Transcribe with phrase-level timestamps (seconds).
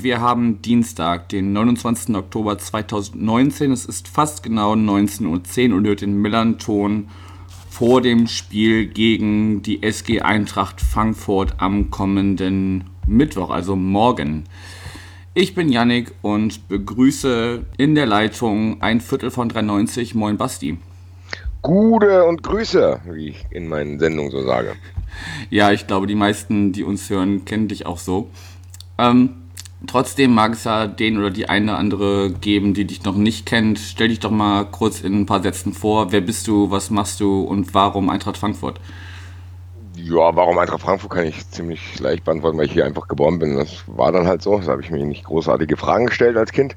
[0.00, 2.14] Moin, wir haben Dienstag, den 29.
[2.16, 3.70] Oktober 2019.
[3.70, 7.08] Es ist fast genau 19.10 Uhr und hört den Millanton
[7.68, 14.44] vor dem Spiel gegen die SG Eintracht Frankfurt am kommenden Mittwoch, also morgen.
[15.34, 20.14] Ich bin Yannick und begrüße in der Leitung ein Viertel von 93.
[20.14, 20.78] Moin Basti.
[21.60, 24.76] Gute und Grüße, wie ich in meinen Sendungen so sage.
[25.50, 28.30] Ja, ich glaube, die meisten, die uns hören, kennen dich auch so.
[28.96, 29.34] Ähm,
[29.86, 33.46] trotzdem mag es ja den oder die eine oder andere geben, die dich noch nicht
[33.46, 33.78] kennt.
[33.78, 36.12] Stell dich doch mal kurz in ein paar Sätzen vor.
[36.12, 38.80] Wer bist du, was machst du und warum Eintracht Frankfurt?
[39.96, 43.56] Ja, warum Eintracht Frankfurt kann ich ziemlich leicht beantworten, weil ich hier einfach geboren bin.
[43.56, 44.58] Das war dann halt so.
[44.58, 46.76] Da habe ich mir nicht großartige Fragen gestellt als Kind.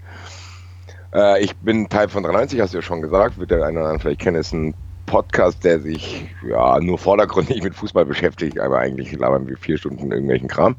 [1.14, 3.38] Äh, ich bin Teil von 93, hast du ja schon gesagt.
[3.38, 4.74] Wird der eine oder andere vielleicht kennen, ist ein
[5.06, 10.12] Podcast, der sich ja nur vordergründig mit Fußball beschäftigt, aber eigentlich labern wir vier Stunden
[10.12, 10.76] irgendwelchen Kram.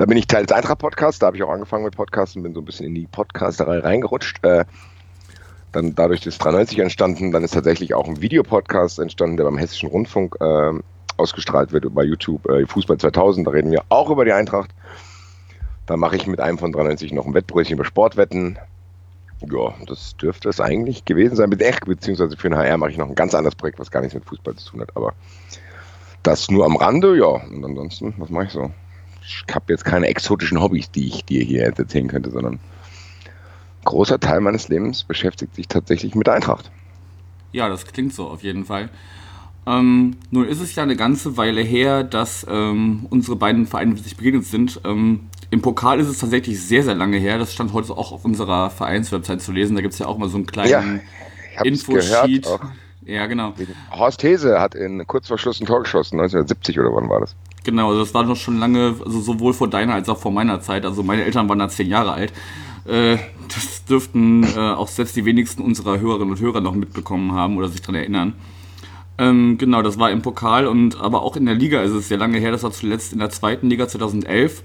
[0.00, 2.54] Da bin ich Teil des Eintracht-Podcasts, da habe ich auch angefangen mit Podcasts und bin
[2.54, 4.42] so ein bisschen in die Podcasterei reingerutscht.
[4.42, 4.64] Äh,
[5.72, 9.90] dann dadurch ist 93 entstanden, dann ist tatsächlich auch ein Videopodcast entstanden, der beim Hessischen
[9.90, 10.72] Rundfunk äh,
[11.18, 14.70] ausgestrahlt wird bei YouTube, äh, Fußball 2000, da reden wir auch über die Eintracht.
[15.84, 18.58] Da mache ich mit einem von 93 noch ein Wettbrötchen über Sportwetten.
[19.52, 21.50] Ja, das dürfte es eigentlich gewesen sein.
[21.50, 24.24] Beziehungsweise für den HR mache ich noch ein ganz anderes Projekt, was gar nichts mit
[24.24, 24.96] Fußball zu tun hat.
[24.96, 25.12] Aber
[26.22, 27.26] das nur am Rande, ja.
[27.26, 28.70] Und ansonsten, was mache ich so?
[29.30, 34.18] Ich habe jetzt keine exotischen Hobbys, die ich dir hier erzählen könnte, sondern ein großer
[34.18, 36.70] Teil meines Lebens beschäftigt sich tatsächlich mit der Eintracht.
[37.52, 38.90] Ja, das klingt so auf jeden Fall.
[39.66, 44.16] Ähm, nun ist es ja eine ganze Weile her, dass ähm, unsere beiden Vereine sich
[44.16, 44.80] begegnet sind.
[44.84, 47.38] Ähm, Im Pokal ist es tatsächlich sehr, sehr lange her.
[47.38, 49.76] Das stand heute auch auf unserer Vereinswebsite zu lesen.
[49.76, 51.00] Da gibt es ja auch mal so einen kleinen
[51.54, 52.48] ja, Infosheet.
[53.02, 53.54] Ja, genau.
[53.90, 57.34] Horst Hese hat in kurz vor Schluss ein Tor geschossen, 1970 oder wann war das?
[57.64, 60.60] Genau, also das war noch schon lange, also sowohl vor deiner als auch vor meiner
[60.60, 60.84] Zeit.
[60.84, 62.32] Also meine Eltern waren da zehn Jahre alt.
[62.86, 63.18] Äh,
[63.52, 67.68] das dürften äh, auch selbst die wenigsten unserer Hörerinnen und Hörer noch mitbekommen haben oder
[67.68, 68.34] sich daran erinnern.
[69.18, 72.16] Ähm, genau, das war im Pokal und aber auch in der Liga ist es sehr
[72.16, 72.52] lange her.
[72.52, 74.62] Das war zuletzt in der zweiten Liga 2011.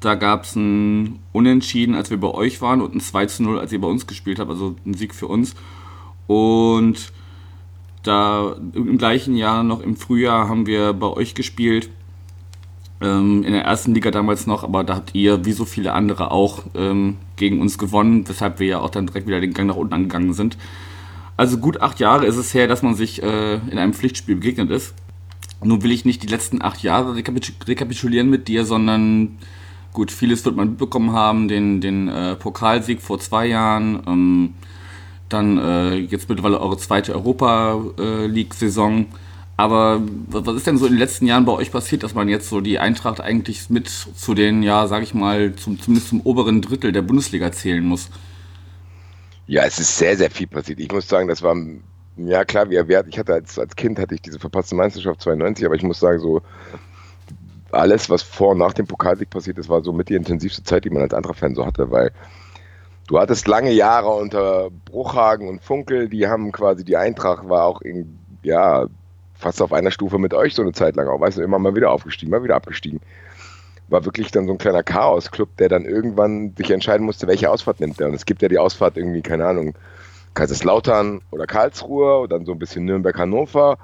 [0.00, 3.58] Da gab es ein Unentschieden, als wir bei euch waren und ein 2 zu 0,
[3.58, 5.56] als ihr bei uns gespielt habt, also ein Sieg für uns.
[6.28, 7.12] Und
[8.08, 11.90] da im gleichen Jahr noch im Frühjahr haben wir bei euch gespielt.
[13.00, 16.32] Ähm, in der ersten Liga damals noch, aber da habt ihr wie so viele andere
[16.32, 19.76] auch ähm, gegen uns gewonnen, weshalb wir ja auch dann direkt wieder den Gang nach
[19.76, 20.58] unten angegangen sind.
[21.36, 24.70] Also gut acht Jahre ist es her, dass man sich äh, in einem Pflichtspiel begegnet
[24.70, 24.94] ist.
[25.62, 29.38] Nun will ich nicht die letzten acht Jahre rekapitulieren mit dir, sondern
[29.92, 34.54] gut, vieles wird man mitbekommen haben, den, den äh, Pokalsieg vor zwei Jahren, ähm,
[35.28, 39.06] dann äh, jetzt mittlerweile eure zweite Europa äh, League-Saison.
[39.56, 42.48] Aber was ist denn so in den letzten Jahren bei euch passiert, dass man jetzt
[42.48, 46.62] so die Eintracht eigentlich mit zu den, ja, sag ich mal, zum, zumindest zum oberen
[46.62, 48.08] Drittel der Bundesliga zählen muss?
[49.48, 50.78] Ja, es ist sehr, sehr viel passiert.
[50.78, 51.56] Ich muss sagen, das war,
[52.18, 55.66] ja klar, wie wir, ich hatte als, als Kind hatte ich diese verpasste Meisterschaft 92,
[55.66, 56.42] aber ich muss sagen, so
[57.72, 60.84] alles, was vor und nach dem Pokalsieg passiert ist, war so mit die intensivste Zeit,
[60.84, 62.12] die man als anderer Fan so hatte, weil
[63.08, 67.80] du hattest lange Jahre unter Bruchhagen und Funkel, die haben quasi, die Eintracht war auch
[67.80, 68.86] in, ja,
[69.34, 71.74] fast auf einer Stufe mit euch so eine Zeit lang auch, weißt du, immer mal
[71.74, 73.00] wieder aufgestiegen, mal wieder abgestiegen
[73.88, 77.80] war wirklich dann so ein kleiner Chaos-Club, der dann irgendwann sich entscheiden musste, welche Ausfahrt
[77.80, 78.08] nimmt er.
[78.08, 79.74] Und es gibt ja die Ausfahrt irgendwie, keine Ahnung,
[80.34, 83.78] Kaiserslautern oder Karlsruhe und dann so ein bisschen Nürnberg-Hannover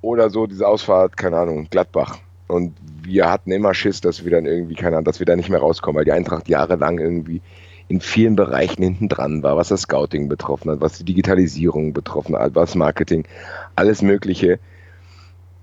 [0.00, 2.18] oder so diese Ausfahrt, keine Ahnung, Gladbach.
[2.48, 5.48] Und wir hatten immer Schiss, dass wir dann irgendwie, keine Ahnung, dass wir da nicht
[5.48, 7.40] mehr rauskommen, weil die Eintracht jahrelang irgendwie
[7.92, 12.34] in vielen Bereichen hinten dran war, was das Scouting betroffen hat, was die Digitalisierung betroffen
[12.34, 13.24] hat, was Marketing,
[13.76, 14.58] alles Mögliche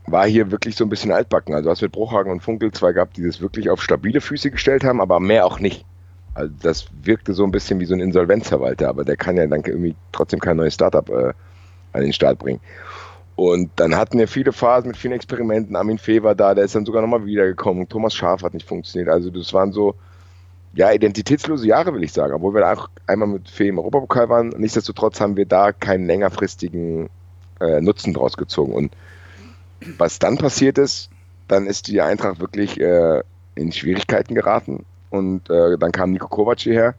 [0.05, 1.55] war hier wirklich so ein bisschen altbacken.
[1.55, 4.83] Also hast mit Bruchhagen und Funkel zwei gehabt, die das wirklich auf stabile Füße gestellt
[4.83, 5.85] haben, aber mehr auch nicht.
[6.35, 9.63] Also das wirkte so ein bisschen wie so ein Insolvenzverwalter, aber der kann ja dann
[9.63, 11.33] irgendwie trotzdem kein neues Startup äh,
[11.93, 12.59] an den Start bringen.
[13.35, 15.75] Und dann hatten wir viele Phasen mit vielen Experimenten.
[15.75, 17.89] Armin Fee war da, der ist dann sogar nochmal wiedergekommen.
[17.89, 19.09] Thomas Schaf hat nicht funktioniert.
[19.09, 19.95] Also das waren so,
[20.73, 22.33] ja, identitätslose Jahre, will ich sagen.
[22.33, 24.49] Obwohl wir auch einmal mit Fee im Europapokal waren.
[24.49, 27.09] Nichtsdestotrotz haben wir da keinen längerfristigen
[27.59, 28.73] äh, Nutzen draus gezogen.
[28.73, 28.91] Und
[29.97, 31.09] was dann passiert ist,
[31.47, 33.21] dann ist die Eintracht wirklich äh,
[33.55, 34.85] in Schwierigkeiten geraten.
[35.09, 36.93] Und äh, dann kam Nico Kovac hierher,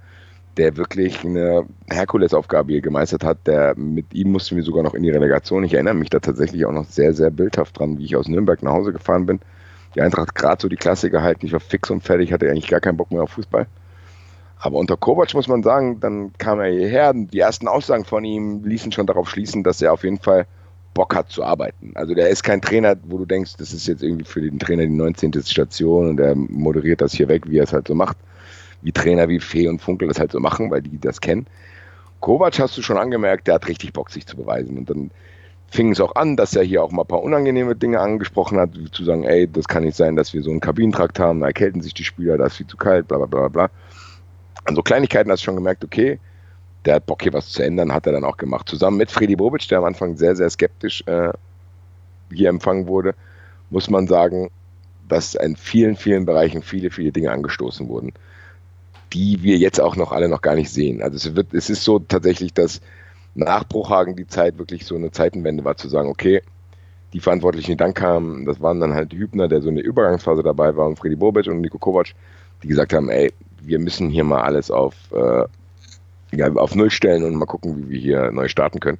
[0.56, 3.46] der wirklich eine Herkulesaufgabe hier gemeistert hat.
[3.46, 5.62] Der, mit ihm mussten wir sogar noch in die Relegation.
[5.62, 8.62] Ich erinnere mich da tatsächlich auch noch sehr, sehr bildhaft dran, wie ich aus Nürnberg
[8.62, 9.40] nach Hause gefahren bin.
[9.94, 11.46] Die Eintracht gerade so die Klasse gehalten.
[11.46, 13.66] Ich war fix und fertig, hatte eigentlich gar keinen Bock mehr auf Fußball.
[14.58, 17.12] Aber unter Kovac muss man sagen, dann kam er hierher.
[17.14, 20.46] Die ersten Aussagen von ihm ließen schon darauf schließen, dass er auf jeden Fall
[20.92, 21.92] Bock hat zu arbeiten.
[21.94, 24.82] Also der ist kein Trainer, wo du denkst, das ist jetzt irgendwie für den Trainer
[24.82, 25.32] die 19.
[25.44, 28.18] Station und er moderiert das hier weg, wie er es halt so macht.
[28.82, 31.46] Wie Trainer wie Fee und Funkel das halt so machen, weil die das kennen.
[32.20, 34.76] Kovac hast du schon angemerkt, der hat richtig Bock, sich zu beweisen.
[34.76, 35.10] Und dann
[35.70, 38.70] fing es auch an, dass er hier auch mal ein paar unangenehme Dinge angesprochen hat,
[38.76, 41.46] wie zu sagen, ey, das kann nicht sein, dass wir so einen Kabinentrakt haben, da
[41.46, 43.70] erkälten sich die Spieler, da ist viel zu kalt, bla bla bla bla.
[44.64, 46.18] An so Kleinigkeiten hast du schon gemerkt, okay,
[46.84, 48.68] der hat Bock hier was zu ändern, hat er dann auch gemacht.
[48.68, 51.32] Zusammen mit Freddy Bobic, der am Anfang sehr, sehr skeptisch äh,
[52.32, 53.14] hier empfangen wurde,
[53.70, 54.50] muss man sagen,
[55.08, 58.12] dass in vielen, vielen Bereichen viele, viele Dinge angestoßen wurden,
[59.12, 61.02] die wir jetzt auch noch alle noch gar nicht sehen.
[61.02, 62.80] Also es, wird, es ist so tatsächlich, dass
[63.34, 66.42] nach Bruchhagen die Zeit wirklich so eine Zeitenwende war, zu sagen, okay,
[67.12, 70.42] die Verantwortlichen, die dann kamen, das waren dann halt die Hübner, der so eine Übergangsphase
[70.42, 72.12] dabei war, und Freddy Bobic und Nico Kovac,
[72.62, 75.44] die gesagt haben, ey, wir müssen hier mal alles auf, äh,
[76.36, 78.98] ja, auf Null stellen und mal gucken, wie wir hier neu starten können.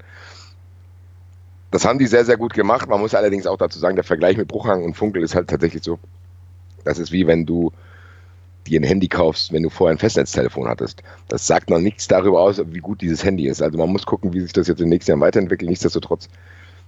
[1.71, 2.89] Das haben die sehr, sehr gut gemacht.
[2.89, 5.85] Man muss allerdings auch dazu sagen, der Vergleich mit Bruchhang und Funkel ist halt tatsächlich
[5.85, 6.01] so.
[6.85, 7.71] Das ist wie wenn du
[8.67, 11.03] dir ein Handy kaufst, wenn du vorher ein Festnetztelefon hattest.
[11.29, 13.63] Das sagt noch nichts darüber aus, wie gut dieses Handy ist.
[13.63, 15.69] Also man muss gucken, wie sich das jetzt im nächsten Jahr weiterentwickelt.
[15.69, 16.29] Nichtsdestotrotz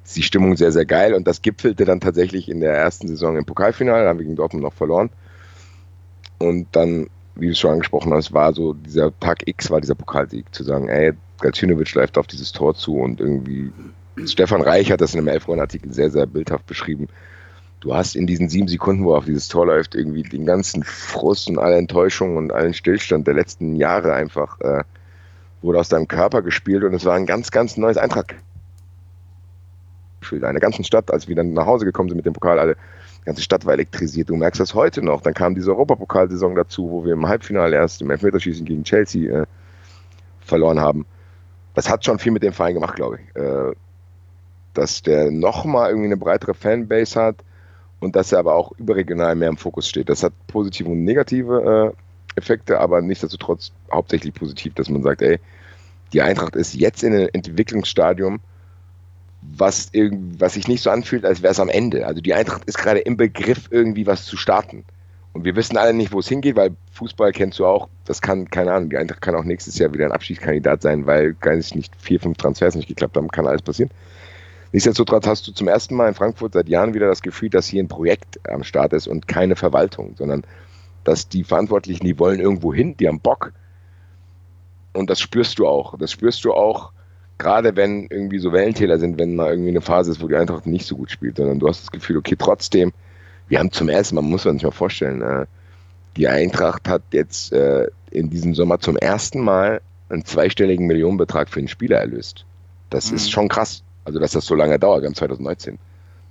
[0.05, 3.37] ist die Stimmung sehr, sehr geil und das gipfelte dann tatsächlich in der ersten Saison
[3.37, 4.05] im Pokalfinale.
[4.05, 5.11] Da haben wir gegen Dortmund noch verloren.
[6.39, 9.95] Und dann, wie du es schon angesprochen hast, war so dieser Tag X, war dieser
[9.95, 13.73] Pokalsieg, zu sagen, ey, Galcinovic läuft auf dieses Tor zu und irgendwie
[14.27, 17.09] Stefan Reich hat das in einem Elfrundenartikel sehr, sehr bildhaft beschrieben
[17.83, 20.85] du hast in diesen sieben Sekunden, wo er auf dieses Tor läuft, irgendwie den ganzen
[20.85, 24.85] Frust und alle Enttäuschungen und allen Stillstand der letzten Jahre einfach äh,
[25.63, 28.35] wurde aus deinem Körper gespielt und es war ein ganz, ganz neues Eintrag.
[30.31, 32.77] Deine ganzen Stadt, als wir dann nach Hause gekommen sind mit dem Pokal, alle,
[33.21, 34.31] die ganze Stadt war elektrisiert.
[34.31, 35.21] Du merkst das heute noch.
[35.21, 39.47] Dann kam diese Europapokalsaison dazu, wo wir im Halbfinale erst im Elfmeterschießen gegen Chelsea äh,
[40.41, 41.07] verloren haben.
[41.75, 43.37] Das hat schon viel mit dem Verein gemacht, glaube ich.
[43.37, 43.73] Äh,
[44.75, 47.45] dass der nochmal irgendwie eine breitere Fanbase hat,
[48.03, 50.09] und dass er aber auch überregional mehr im Fokus steht.
[50.09, 55.39] Das hat positive und negative äh, Effekte, aber nichtsdestotrotz hauptsächlich positiv, dass man sagt, ey,
[56.13, 58.41] die Eintracht ist jetzt in einem Entwicklungsstadium,
[59.41, 59.93] was,
[60.39, 62.05] was sich nicht so anfühlt, als wäre es am Ende.
[62.05, 64.85] Also die Eintracht ist gerade im Begriff, irgendwie was zu starten.
[65.33, 68.51] Und wir wissen alle nicht, wo es hingeht, weil Fußball kennst du auch, das kann,
[68.51, 71.93] keine Ahnung, die Eintracht kann auch nächstes Jahr wieder ein Abschiedskandidat sein, weil gar nicht
[71.99, 73.91] vier, fünf Transfers nicht geklappt haben, kann alles passieren.
[74.73, 77.83] Nichtsdestotrotz hast du zum ersten Mal in Frankfurt seit Jahren wieder das Gefühl, dass hier
[77.83, 80.45] ein Projekt am Start ist und keine Verwaltung, sondern
[81.05, 83.53] dass die Verantwortlichen, die wollen irgendwo hin, die haben Bock.
[84.95, 85.99] Und das spürst du auch.
[85.99, 86.93] Das spürst du auch,
[87.39, 90.67] gerade wenn irgendwie so Wellentäler sind, wenn mal irgendwie eine Phase ist, wo die Eintracht
[90.67, 92.93] nicht so gut spielt, sondern du hast das Gefühl, okay, trotzdem,
[93.49, 95.47] wir haben zum ersten Mal, muss man sich mal vorstellen, äh,
[96.17, 101.59] die Eintracht hat jetzt äh, in diesem Sommer zum ersten Mal einen zweistelligen Millionenbetrag für
[101.59, 102.45] einen Spieler erlöst.
[102.91, 103.17] Das mhm.
[103.17, 103.83] ist schon krass.
[104.05, 105.79] Also, dass das so lange dauert, wir haben 2019.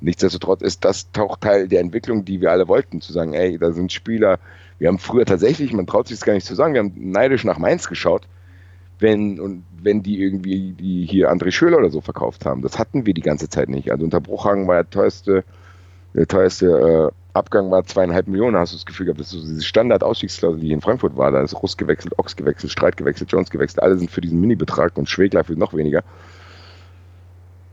[0.01, 3.71] Nichtsdestotrotz ist das auch Teil der Entwicklung, die wir alle wollten, zu sagen, ey, da
[3.71, 4.39] sind Spieler,
[4.79, 7.44] wir haben früher tatsächlich, man traut sich es gar nicht zu sagen, wir haben neidisch
[7.44, 8.27] nach Mainz geschaut,
[8.97, 12.63] wenn, und wenn die irgendwie die hier André Schöler oder so verkauft haben.
[12.63, 13.91] Das hatten wir die ganze Zeit nicht.
[13.91, 15.43] Also unter Bruchhagen war der teuerste,
[16.15, 19.48] der teuerste äh, Abgang war zweieinhalb Millionen, hast du das Gefühl gehabt, das ist so
[19.48, 21.31] diese Standard-Ausstiegsklausel, die in Frankfurt war.
[21.31, 24.98] Da ist Russ gewechselt, Ochs gewechselt, Streit gewechselt, Jones gewechselt, alle sind für diesen Mini-Betrag
[24.98, 26.03] und Schwegler für noch weniger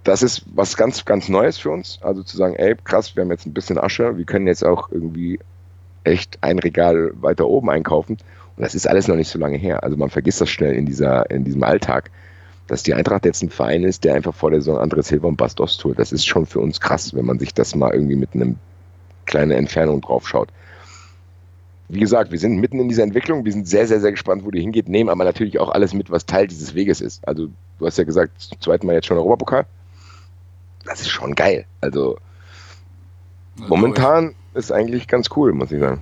[0.08, 1.98] das ist was ganz, ganz Neues für uns.
[2.00, 4.90] Also zu sagen, ey, krass, wir haben jetzt ein bisschen Asche, wir können jetzt auch
[4.90, 5.38] irgendwie
[6.04, 8.16] echt ein Regal weiter oben einkaufen.
[8.56, 9.82] Und das ist alles noch nicht so lange her.
[9.82, 12.10] Also man vergisst das schnell in, dieser, in diesem Alltag,
[12.68, 15.36] dass die Eintracht jetzt ein Verein ist, der einfach vor der Saison Andres Silva und
[15.36, 15.98] Bastos tut.
[15.98, 18.56] Das ist schon für uns krass, wenn man sich das mal irgendwie mit einem
[19.26, 20.48] kleinen Entfernung drauf schaut.
[21.90, 24.50] Wie gesagt, wir sind mitten in dieser Entwicklung, wir sind sehr, sehr, sehr gespannt, wo
[24.50, 27.26] die hingeht, nehmen aber natürlich auch alles mit, was Teil dieses Weges ist.
[27.26, 27.48] Also
[27.78, 29.66] du hast ja gesagt, zum zweiten Mal jetzt schon Europapokal
[30.88, 31.66] das ist schon geil.
[31.80, 32.18] Also
[33.56, 36.00] momentan ist eigentlich ganz cool, muss ich sagen.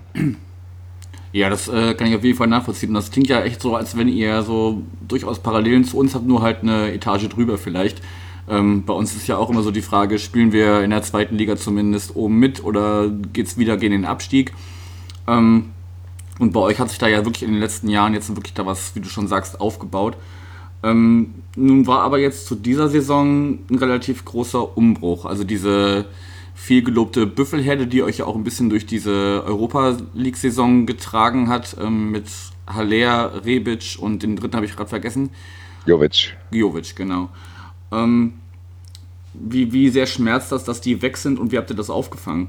[1.33, 2.95] Ja, das äh, kann ich auf jeden Fall nachvollziehen.
[2.95, 6.41] Das klingt ja echt so, als wenn ihr so durchaus Parallelen zu uns habt, nur
[6.41, 8.01] halt eine Etage drüber vielleicht.
[8.49, 11.37] Ähm, bei uns ist ja auch immer so die Frage, spielen wir in der zweiten
[11.37, 14.55] Liga zumindest oben mit oder geht es wieder gegen den Abstieg?
[15.27, 15.73] Ähm,
[16.39, 18.65] und bei euch hat sich da ja wirklich in den letzten Jahren jetzt wirklich da
[18.65, 20.17] was, wie du schon sagst, aufgebaut.
[20.83, 25.25] Ähm, nun war aber jetzt zu dieser Saison ein relativ großer Umbruch.
[25.25, 26.07] Also diese
[26.55, 31.77] viel gelobte Büffelherde, die euch ja auch ein bisschen durch diese Europa League-Saison getragen hat,
[31.81, 32.27] ähm, mit
[32.67, 35.31] Haller, Rebic und den dritten habe ich gerade vergessen.
[35.85, 36.37] Jovic.
[36.51, 37.29] Jovic, genau.
[37.93, 38.35] Ähm,
[39.35, 42.49] wie, wie sehr schmerzt das, dass die weg sind und wie habt ihr das aufgefangen?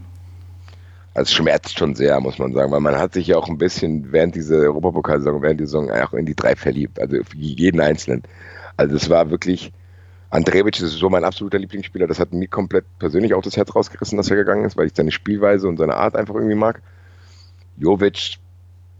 [1.17, 3.57] Also es schmerzt schon sehr, muss man sagen, weil man hat sich ja auch ein
[3.57, 8.21] bisschen während dieser Europapokalsaison, während der Saison auch in die drei verliebt, also jeden Einzelnen.
[8.77, 9.71] Also es war wirklich,
[10.29, 14.15] Andrevic ist so mein absoluter Lieblingsspieler, das hat mir komplett persönlich auch das Herz rausgerissen,
[14.15, 16.83] dass er gegangen ist, weil ich seine Spielweise und seine Art einfach irgendwie mag.
[17.77, 18.37] Jovic,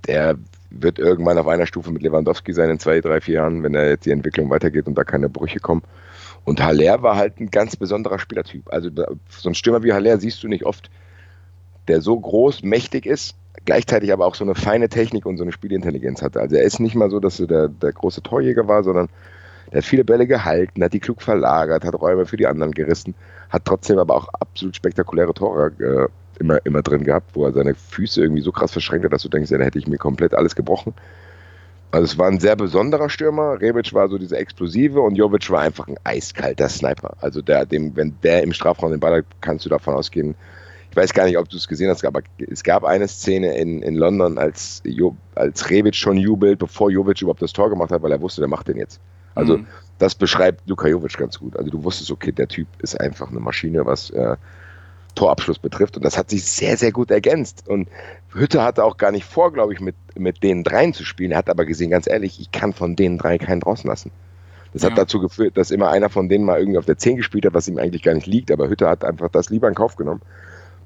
[0.07, 0.39] der
[0.71, 3.89] wird irgendwann auf einer Stufe mit Lewandowski sein in zwei, drei, vier Jahren, wenn er
[3.89, 5.83] jetzt die Entwicklung weitergeht und da keine Brüche kommen.
[6.45, 8.74] Und Haller war halt ein ganz besonderer Spielertyp.
[8.74, 8.89] Also
[9.29, 10.89] so ein Stürmer wie Haller siehst du nicht oft,
[11.88, 15.51] der so groß, mächtig ist, gleichzeitig aber auch so eine feine Technik und so eine
[15.51, 16.39] Spielintelligenz hatte.
[16.39, 19.10] Also er ist nicht mal so, dass er der, der große Torjäger war, sondern
[19.72, 23.15] der hat viele Bälle gehalten, hat die klug verlagert, hat Räume für die anderen gerissen,
[23.50, 27.75] hat trotzdem aber auch absolut spektakuläre Tore äh, immer, immer drin gehabt, wo er seine
[27.75, 30.34] Füße irgendwie so krass verschränkt hat, dass du denkst, ja, da hätte ich mir komplett
[30.34, 30.94] alles gebrochen.
[31.91, 33.62] Also es war ein sehr besonderer Stürmer.
[33.62, 37.15] Rebic war so dieser explosive und Jovic war einfach ein eiskalter Sniper.
[37.22, 40.36] Also der, dem, wenn der im Strafraum den Ball hat, kannst du davon ausgehen.
[40.97, 43.93] Weiß gar nicht, ob du es gesehen hast, aber es gab eine Szene in, in
[43.93, 48.11] London, als, jo, als Rebic schon jubelt, bevor Jovic überhaupt das Tor gemacht hat, weil
[48.11, 48.99] er wusste, der macht den jetzt.
[49.35, 49.67] Also mhm.
[49.99, 51.55] das beschreibt Luka Jovic ganz gut.
[51.55, 54.37] Also du wusstest, okay, der Typ ist einfach eine Maschine, was äh,
[55.13, 55.97] Torabschluss betrifft.
[55.97, 57.67] Und das hat sich sehr, sehr gut ergänzt.
[57.67, 57.89] Und
[58.33, 61.31] Hütte hatte auch gar nicht vor, glaube ich, mit, mit den dreien zu spielen.
[61.31, 64.09] Er hat aber gesehen, ganz ehrlich, ich kann von den drei keinen draußen lassen.
[64.73, 64.89] Das ja.
[64.89, 67.53] hat dazu geführt, dass immer einer von denen mal irgendwie auf der 10 gespielt hat,
[67.53, 68.51] was ihm eigentlich gar nicht liegt.
[68.51, 70.21] Aber Hütte hat einfach das lieber in Kauf genommen,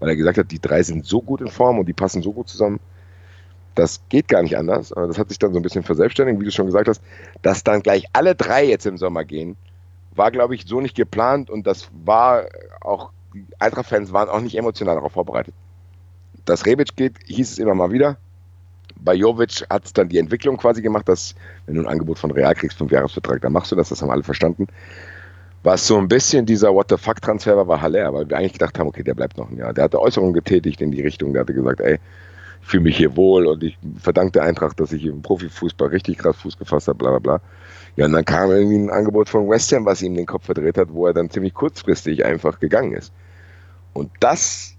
[0.01, 2.33] weil er gesagt hat, die drei sind so gut in Form und die passen so
[2.33, 2.79] gut zusammen.
[3.75, 4.89] Das geht gar nicht anders.
[4.89, 7.01] Das hat sich dann so ein bisschen verselbstständigt, wie du schon gesagt hast,
[7.43, 9.55] dass dann gleich alle drei jetzt im Sommer gehen,
[10.15, 12.45] war, glaube ich, so nicht geplant und das war
[12.81, 15.53] auch die Eintracht-Fans waren auch nicht emotional darauf vorbereitet.
[16.45, 18.17] Dass Rebic geht, hieß es immer mal wieder.
[18.95, 22.31] Bei Jovic hat es dann die Entwicklung quasi gemacht, dass, wenn du ein Angebot von
[22.31, 24.67] Real kriegst, fünf Jahresvertrag, dann machst du das, das haben alle verstanden.
[25.63, 28.79] Was so ein bisschen dieser What the fuck-Transfer war, war Haller, weil wir eigentlich gedacht
[28.79, 29.73] haben, okay, der bleibt noch ein Jahr.
[29.73, 31.99] Der hatte Äußerungen getätigt in die Richtung, der hatte gesagt, ey,
[32.61, 36.17] ich fühle mich hier wohl und ich verdanke der Eintracht, dass ich im Profifußball richtig
[36.17, 37.41] krass Fuß gefasst habe, bla bla bla.
[37.95, 40.77] Ja, und dann kam irgendwie ein Angebot von West Ham, was ihm den Kopf verdreht
[40.77, 43.11] hat, wo er dann ziemlich kurzfristig einfach gegangen ist.
[43.93, 44.75] Und das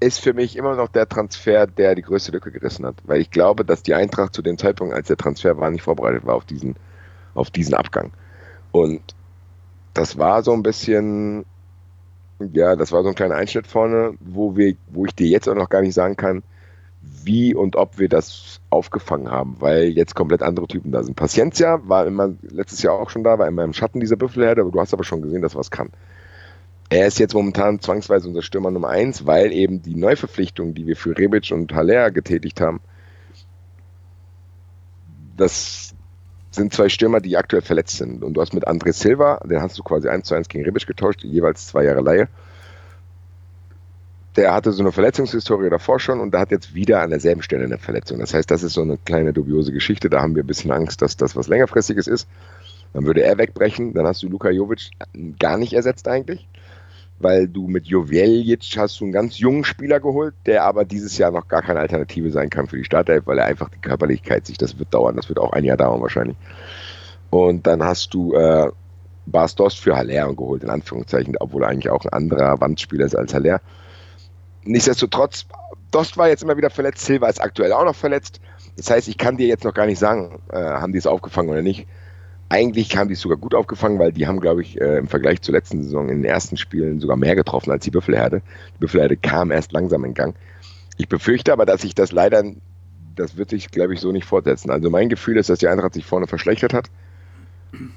[0.00, 2.96] ist für mich immer noch der Transfer, der die größte Lücke gerissen hat.
[3.04, 6.26] Weil ich glaube, dass die Eintracht zu dem Zeitpunkt, als der Transfer war, nicht vorbereitet
[6.26, 6.74] war auf diesen,
[7.34, 8.10] auf diesen Abgang.
[8.72, 9.14] Und
[9.94, 11.44] das war so ein bisschen,
[12.52, 15.54] ja, das war so ein kleiner Einschnitt vorne, wo wir, wo ich dir jetzt auch
[15.54, 16.42] noch gar nicht sagen kann,
[17.22, 21.16] wie und ob wir das aufgefangen haben, weil jetzt komplett andere Typen da sind.
[21.16, 24.70] Paciencia war immer letztes Jahr auch schon da, war immer im Schatten dieser Büffelherde, aber
[24.70, 25.90] du hast aber schon gesehen, dass was kann.
[26.90, 30.96] Er ist jetzt momentan zwangsweise unser Stürmer Nummer 1, weil eben die Neuverpflichtungen, die wir
[30.96, 32.80] für Rebic und Haller getätigt haben,
[35.36, 35.83] das
[36.54, 38.22] sind zwei Stürmer, die aktuell verletzt sind.
[38.22, 40.86] Und du hast mit André Silva, den hast du quasi 1 zu 1 gegen Rebic
[40.86, 42.28] getauscht, jeweils zwei Jahre Laie
[44.36, 47.64] der hatte so eine Verletzungshistorie davor schon und da hat jetzt wieder an derselben Stelle
[47.64, 48.18] eine Verletzung.
[48.18, 50.10] Das heißt, das ist so eine kleine dubiose Geschichte.
[50.10, 52.28] Da haben wir ein bisschen Angst, dass das was längerfristiges ist.
[52.92, 53.94] Dann würde er wegbrechen.
[53.94, 54.90] Dann hast du Luka Jovic
[55.38, 56.48] gar nicht ersetzt eigentlich,
[57.18, 61.30] weil du mit Joveljic hast du einen ganz jungen Spieler geholt, der aber dieses Jahr
[61.30, 64.58] noch gar keine Alternative sein kann für die Startelf, weil er einfach die Körperlichkeit sich,
[64.58, 66.36] das wird dauern, das wird auch ein Jahr dauern wahrscheinlich.
[67.30, 68.70] Und dann hast du äh,
[69.26, 73.16] Bas Dost für Haller geholt, in Anführungszeichen, obwohl er eigentlich auch ein anderer Wandspieler ist
[73.16, 73.60] als Haller.
[74.64, 75.46] Nichtsdestotrotz,
[75.90, 78.40] Dost war jetzt immer wieder verletzt, Silva ist aktuell auch noch verletzt.
[78.76, 81.50] Das heißt, ich kann dir jetzt noch gar nicht sagen, äh, haben die es aufgefangen
[81.50, 81.86] oder nicht.
[82.48, 85.40] Eigentlich haben die es sogar gut aufgefangen, weil die haben, glaube ich, äh, im Vergleich
[85.42, 88.42] zur letzten Saison in den ersten Spielen sogar mehr getroffen als die Büffelherde.
[88.74, 90.36] Die Büffelherde kam erst langsam in Gang.
[90.96, 92.44] Ich befürchte aber, dass sich das leider,
[93.16, 94.70] das wird sich, glaube ich, so nicht fortsetzen.
[94.70, 96.90] Also mein Gefühl ist, dass die Eintracht sich vorne verschlechtert hat.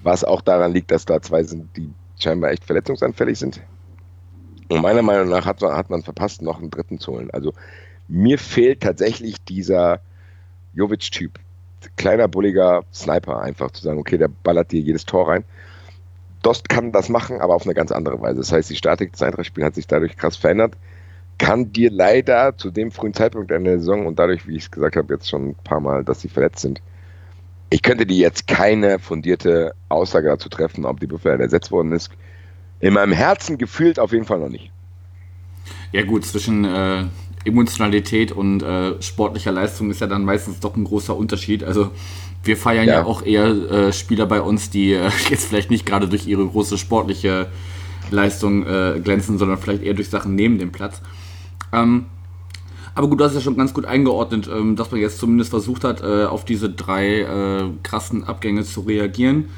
[0.02, 3.62] Was auch daran liegt, dass da zwei sind, die scheinbar echt verletzungsanfällig sind.
[4.70, 7.30] Und meiner Meinung nach hat hat man verpasst, noch einen dritten zu holen.
[7.32, 7.54] Also
[8.08, 10.02] mir fehlt tatsächlich dieser
[10.74, 11.40] Jovic-Typ.
[11.96, 15.44] Kleiner, bulliger Sniper, einfach zu sagen, okay, der ballert dir jedes Tor rein.
[16.44, 18.38] Dost kann das machen, aber auf eine ganz andere Weise.
[18.38, 20.76] Das heißt, die Statik des Eintrachtspiels hat sich dadurch krass verändert.
[21.38, 24.96] Kann dir leider zu dem frühen Zeitpunkt der Saison und dadurch, wie ich es gesagt
[24.96, 26.82] habe, jetzt schon ein paar Mal, dass sie verletzt sind,
[27.70, 32.12] ich könnte dir jetzt keine fundierte Aussage dazu treffen, ob die Buffalo ersetzt worden ist
[32.80, 34.72] in meinem Herzen gefühlt auf jeden Fall noch nicht.
[35.92, 37.06] Ja gut, zwischen äh,
[37.48, 41.64] Emotionalität und äh, sportlicher Leistung ist ja dann meistens doch ein großer Unterschied.
[41.64, 41.92] Also
[42.44, 45.86] wir feiern ja, ja auch eher äh, Spieler bei uns, die äh, jetzt vielleicht nicht
[45.86, 47.48] gerade durch ihre große sportliche
[48.12, 51.02] Leistung äh, glänzen, sondern vielleicht eher durch Sachen neben dem Platz.
[51.74, 52.06] Ähm,
[52.96, 55.84] aber gut, du hast ja schon ganz gut eingeordnet, ähm, dass man jetzt zumindest versucht
[55.84, 59.50] hat, äh, auf diese drei krassen Abgänge zu reagieren.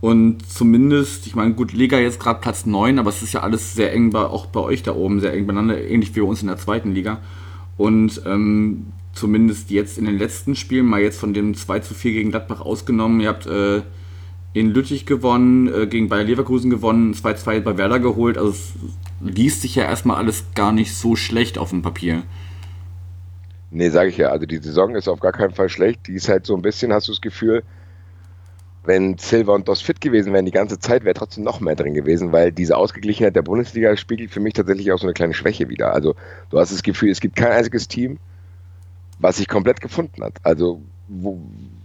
[0.00, 3.74] Und zumindest, ich meine, gut, Liga jetzt gerade Platz 9, aber es ist ja alles
[3.74, 6.40] sehr eng, bei, auch bei euch da oben, sehr eng beieinander, ähnlich wie bei uns
[6.40, 7.18] in der zweiten Liga.
[7.76, 12.12] Und ähm, zumindest jetzt in den letzten Spielen, mal jetzt von dem 2 zu 4
[12.12, 13.82] gegen Gladbach ausgenommen, ihr habt äh,
[14.52, 18.38] in Lüttich gewonnen, äh, gegen Bayer Leverkusen gewonnen, 2-2 bei Werder geholt.
[18.38, 18.72] Also es
[19.20, 22.22] liest sich ja erstmal alles gar nicht so schlecht auf dem Papier.
[23.70, 24.28] Nee, sage ich ja.
[24.28, 26.06] Also die Saison ist auf gar keinen Fall schlecht.
[26.06, 27.62] Die ist halt so ein bisschen, hast du das Gefühl,
[28.84, 31.94] wenn Silva und Dos fit gewesen wären die ganze Zeit, wäre trotzdem noch mehr drin
[31.94, 35.68] gewesen, weil diese Ausgeglichenheit der Bundesliga spiegelt für mich tatsächlich auch so eine kleine Schwäche
[35.68, 35.92] wieder.
[35.92, 36.14] Also
[36.50, 38.18] du hast das Gefühl, es gibt kein einziges Team,
[39.18, 40.34] was sich komplett gefunden hat.
[40.42, 41.40] Also wo,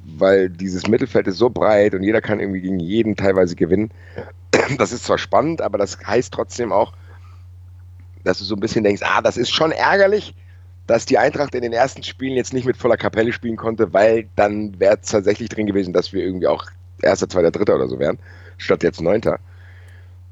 [0.06, 3.92] weil dieses Mittelfeld ist so breit und jeder kann irgendwie gegen jeden teilweise gewinnen.
[4.78, 6.94] Das ist zwar spannend, aber das heißt trotzdem auch,
[8.24, 10.36] dass du so ein bisschen denkst, ah, das ist schon ärgerlich,
[10.88, 14.30] dass die Eintracht in den ersten Spielen jetzt nicht mit voller Kapelle spielen konnte, weil
[14.36, 16.66] dann wäre es tatsächlich drin gewesen, dass wir irgendwie auch
[17.04, 18.20] erster, zweiter, dritter oder so wären,
[18.58, 19.40] statt jetzt neunter.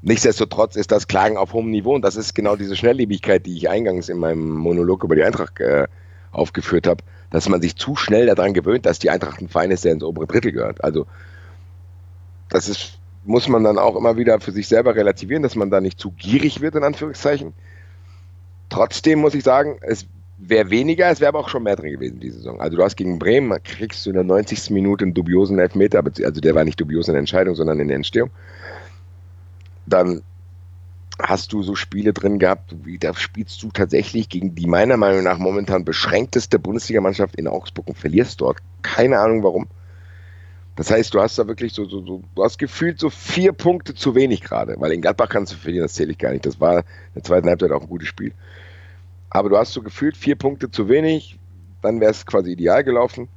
[0.02, 3.70] Nichtsdestotrotz ist das Klagen auf hohem Niveau und das ist genau diese Schnelllebigkeit, die ich
[3.70, 5.86] eingangs in meinem Monolog über die Eintracht äh,
[6.32, 9.84] aufgeführt habe, dass man sich zu schnell daran gewöhnt, dass die Eintracht ein Verein ist,
[9.84, 10.82] der ins obere Drittel gehört.
[10.82, 11.06] Also
[12.48, 15.80] das ist, muss man dann auch immer wieder für sich selber relativieren, dass man da
[15.80, 17.54] nicht zu gierig wird, in Anführungszeichen.
[18.70, 20.06] Trotzdem muss ich sagen, es
[20.48, 22.60] wäre weniger, es wäre aber auch schon mehr drin gewesen diese Saison.
[22.60, 24.70] Also du hast gegen Bremen, kriegst du in der 90.
[24.70, 27.96] Minute einen dubiosen Elfmeter, also der war nicht dubios in der Entscheidung, sondern in der
[27.96, 28.30] Entstehung.
[29.86, 30.22] Dann
[31.18, 35.22] hast du so Spiele drin gehabt, wie da spielst du tatsächlich gegen die meiner Meinung
[35.22, 38.58] nach momentan beschränkteste Bundesligamannschaft in Augsburg und verlierst dort.
[38.82, 39.68] Keine Ahnung warum.
[40.74, 43.94] Das heißt, du hast da wirklich so, so, so, du hast gefühlt so vier Punkte
[43.94, 46.46] zu wenig gerade, weil in Gladbach kannst du verlieren, das zähle ich gar nicht.
[46.46, 46.84] Das war in
[47.16, 48.32] der zweiten Halbzeit auch ein gutes Spiel.
[49.34, 51.38] Aber du hast so gefühlt vier Punkte zu wenig,
[51.80, 53.28] dann wäre es quasi ideal gelaufen.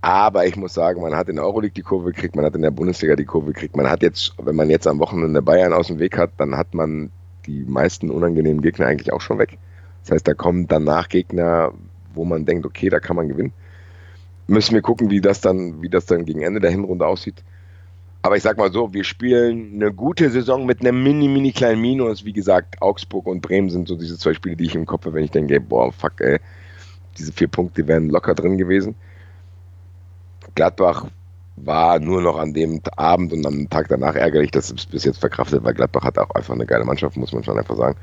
[0.00, 2.62] Aber ich muss sagen, man hat in der Euroleague die Kurve gekriegt, man hat in
[2.62, 3.76] der Bundesliga die Kurve gekriegt.
[3.76, 6.72] Man hat jetzt, wenn man jetzt am Wochenende Bayern aus dem Weg hat, dann hat
[6.72, 7.12] man
[7.44, 9.58] die meisten unangenehmen Gegner eigentlich auch schon weg.
[10.02, 11.72] Das heißt, da kommen danach Gegner,
[12.14, 13.52] wo man denkt, okay, da kann man gewinnen.
[14.46, 17.44] Müssen wir gucken, wie das dann, wie das dann gegen Ende der Hinrunde aussieht.
[18.22, 21.80] Aber ich sag mal so, wir spielen eine gute Saison mit einem mini, mini kleinen
[21.80, 22.24] Minus.
[22.24, 25.16] Wie gesagt, Augsburg und Bremen sind so diese zwei Spiele, die ich im Kopf habe,
[25.16, 26.38] wenn ich denke, boah, fuck, ey,
[27.18, 28.94] diese vier Punkte wären locker drin gewesen.
[30.54, 31.06] Gladbach
[31.56, 35.18] war nur noch an dem Abend und am Tag danach ärgerlich, dass es bis jetzt
[35.18, 37.98] verkraftet, weil Gladbach hat auch einfach eine geile Mannschaft, muss man schon einfach sagen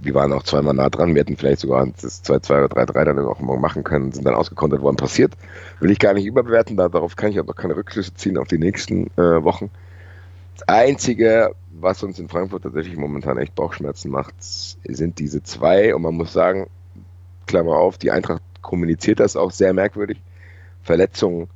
[0.00, 1.14] wir waren auch zweimal nah dran.
[1.14, 4.80] Wir hätten vielleicht sogar das 2-2 oder 3-3 dann auch machen können, sind dann ausgekontert
[4.80, 4.96] worden.
[4.96, 5.34] Passiert.
[5.80, 8.58] Will ich gar nicht überbewerten, darauf kann ich auch noch keine Rückschlüsse ziehen auf die
[8.58, 9.70] nächsten äh, Wochen.
[10.56, 15.94] Das Einzige, was uns in Frankfurt tatsächlich momentan echt Bauchschmerzen macht, sind diese zwei.
[15.94, 16.68] Und man muss sagen,
[17.46, 20.20] Klammer auf, die Eintracht kommuniziert das auch sehr merkwürdig.
[20.82, 21.48] Verletzungen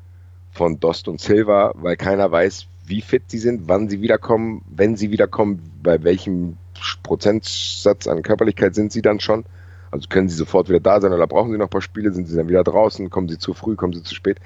[0.52, 4.96] von Dost und Silva, weil keiner weiß, wie fit sie sind, wann sie wiederkommen, wenn
[4.96, 6.58] sie wiederkommen, bei welchem
[7.02, 9.44] Prozentsatz an Körperlichkeit sind sie dann schon?
[9.90, 12.12] Also können sie sofort wieder da sein oder brauchen sie noch ein paar Spiele?
[12.12, 13.10] Sind sie dann wieder draußen?
[13.10, 13.76] Kommen sie zu früh?
[13.76, 14.38] Kommen sie zu spät?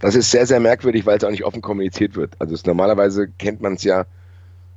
[0.00, 2.34] Das ist sehr, sehr merkwürdig, weil es auch nicht offen kommuniziert wird.
[2.38, 4.06] Also es, normalerweise kennt man es ja,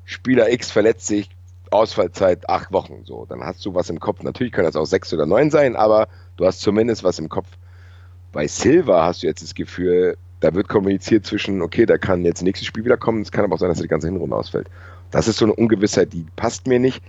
[0.05, 1.29] Spieler X verletzt sich,
[1.71, 3.03] Ausfallzeit acht Wochen.
[3.05, 4.21] So, dann hast du was im Kopf.
[4.23, 7.47] Natürlich kann das auch sechs oder neun sein, aber du hast zumindest was im Kopf.
[8.31, 12.41] Bei Silva hast du jetzt das Gefühl, da wird kommuniziert zwischen, okay, da kann jetzt
[12.41, 14.69] nächstes Spiel wieder kommen, es kann aber auch sein, dass er die ganze Hinrunde ausfällt.
[15.13, 17.03] Das ist so eine Ungewissheit, die passt mir nicht,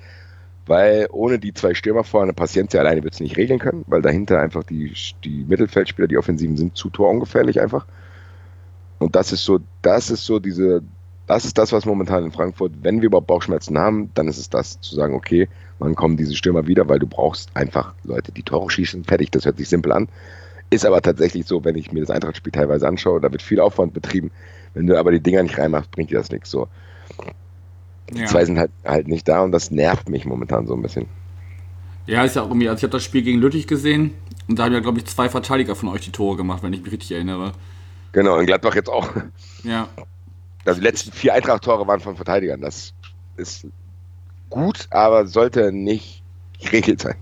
[0.66, 4.40] weil ohne die zwei Stürmer vorne Paciencia alleine wird es nicht regeln können, weil dahinter
[4.40, 4.92] einfach die,
[5.24, 7.86] die Mittelfeldspieler, die Offensiven sind zu torungefährlich einfach.
[8.98, 10.82] Und das ist so, das ist so diese,
[11.26, 14.50] das ist das, was momentan in Frankfurt, wenn wir überhaupt Bauchschmerzen haben, dann ist es
[14.50, 18.42] das, zu sagen, okay, wann kommen diese Stürmer wieder, weil du brauchst einfach Leute, die
[18.42, 20.08] Tore schießen, fertig, das hört sich simpel an.
[20.68, 23.94] Ist aber tatsächlich so, wenn ich mir das Eintrachtspiel teilweise anschaue, da wird viel Aufwand
[23.94, 24.30] betrieben.
[24.74, 26.50] Wenn du aber die Dinger nicht reinmachst, bringt dir das nichts.
[26.50, 26.68] So.
[28.12, 28.26] Die ja.
[28.26, 31.06] zwei sind halt, halt nicht da und das nervt mich momentan so ein bisschen.
[32.06, 34.12] Ja, ist ja auch irgendwie, also ich habe das Spiel gegen Lüttich gesehen
[34.46, 36.82] und da haben ja, glaube ich, zwei Verteidiger von euch die Tore gemacht, wenn ich
[36.82, 37.52] mich richtig erinnere.
[38.12, 39.08] Genau, in Gladbach jetzt auch.
[39.62, 39.88] Ja.
[40.66, 42.60] Also die letzten vier Eintracht-Tore waren von Verteidigern.
[42.60, 42.92] Das
[43.36, 43.66] ist
[44.50, 46.22] gut, aber sollte nicht
[46.62, 47.16] geregelt sein.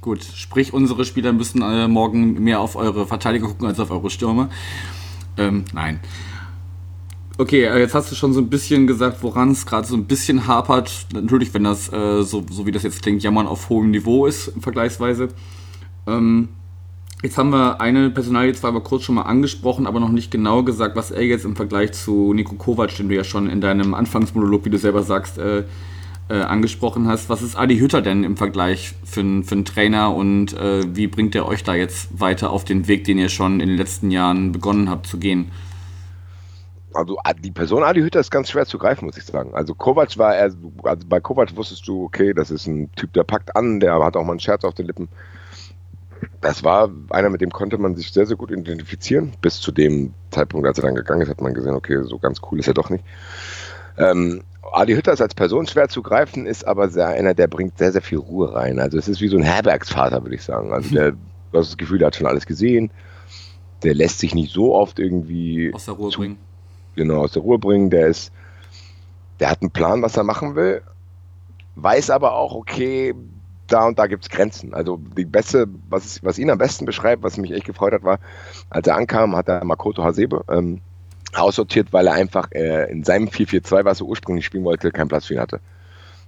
[0.00, 4.10] Gut, sprich, unsere Spieler müssen äh, morgen mehr auf eure Verteidiger gucken als auf eure
[4.10, 4.50] Stürme.
[5.36, 6.00] Ähm, nein.
[7.42, 10.04] Okay, äh, jetzt hast du schon so ein bisschen gesagt, woran es gerade so ein
[10.04, 11.06] bisschen hapert.
[11.12, 14.52] Natürlich, wenn das, äh, so, so wie das jetzt klingt, Jammern auf hohem Niveau ist,
[14.60, 15.26] vergleichsweise.
[16.06, 16.50] Ähm,
[17.20, 20.62] jetzt haben wir eine Personalie zwar aber kurz schon mal angesprochen, aber noch nicht genau
[20.62, 23.92] gesagt, was er jetzt im Vergleich zu Nico Kovac, den du ja schon in deinem
[23.94, 25.64] Anfangsmonolog, wie du selber sagst, äh,
[26.28, 27.28] äh, angesprochen hast.
[27.28, 31.34] Was ist Adi Hütter denn im Vergleich für, für einen Trainer und äh, wie bringt
[31.34, 34.52] er euch da jetzt weiter auf den Weg, den ihr schon in den letzten Jahren
[34.52, 35.50] begonnen habt zu gehen?
[36.94, 39.54] Also die Person Adi Hütter ist ganz schwer zu greifen, muss ich sagen.
[39.54, 40.52] Also Kovac war er,
[40.84, 44.16] also bei Kovac wusstest du, okay, das ist ein Typ, der packt an, der hat
[44.16, 45.08] auch mal einen Scherz auf den Lippen.
[46.40, 49.32] Das war einer, mit dem konnte man sich sehr, sehr gut identifizieren.
[49.40, 52.40] Bis zu dem Zeitpunkt, als er dann gegangen ist, hat man gesehen, okay, so ganz
[52.50, 53.04] cool ist er doch nicht.
[53.96, 57.78] Ähm, Adi Hütter ist als Person schwer zu greifen, ist aber sehr, einer, der bringt
[57.78, 58.78] sehr, sehr viel Ruhe rein.
[58.78, 60.72] Also es ist wie so ein Herbergsvater, würde ich sagen.
[60.72, 61.18] Also der, du
[61.58, 62.90] hast das Gefühl, der hat schon alles gesehen.
[63.82, 66.38] Der lässt sich nicht so oft irgendwie aus der Ruhe bringen.
[66.94, 67.90] Genau, aus der Ruhe bringen.
[67.90, 68.32] Der ist,
[69.40, 70.82] der hat einen Plan, was er machen will,
[71.76, 73.14] weiß aber auch, okay,
[73.66, 74.74] da und da gibt es Grenzen.
[74.74, 78.18] Also die beste, was, was ihn am besten beschreibt, was mich echt gefreut hat, war,
[78.70, 80.80] als er ankam, hat er Makoto Hasebe ähm,
[81.34, 85.26] aussortiert, weil er einfach äh, in seinem 4-4-2, was er ursprünglich spielen wollte, keinen Platz
[85.26, 85.60] für ihn hatte.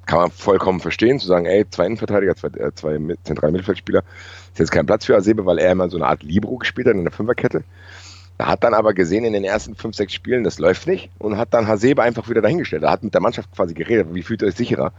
[0.06, 4.02] Kann man vollkommen verstehen, zu sagen, ey, zwei Innenverteidiger, zwei, äh, zwei zentrale Mittelfeldspieler,
[4.52, 6.94] ist jetzt kein Platz für Hasebe, weil er immer so eine Art Libro gespielt hat
[6.94, 7.64] in der Fünferkette.
[8.36, 11.36] Er hat dann aber gesehen in den ersten fünf, sechs Spielen, das läuft nicht und
[11.36, 12.82] hat dann Hasebe einfach wieder dahingestellt.
[12.82, 14.92] Er hat mit der Mannschaft quasi geredet, wie fühlt ihr euch sicherer?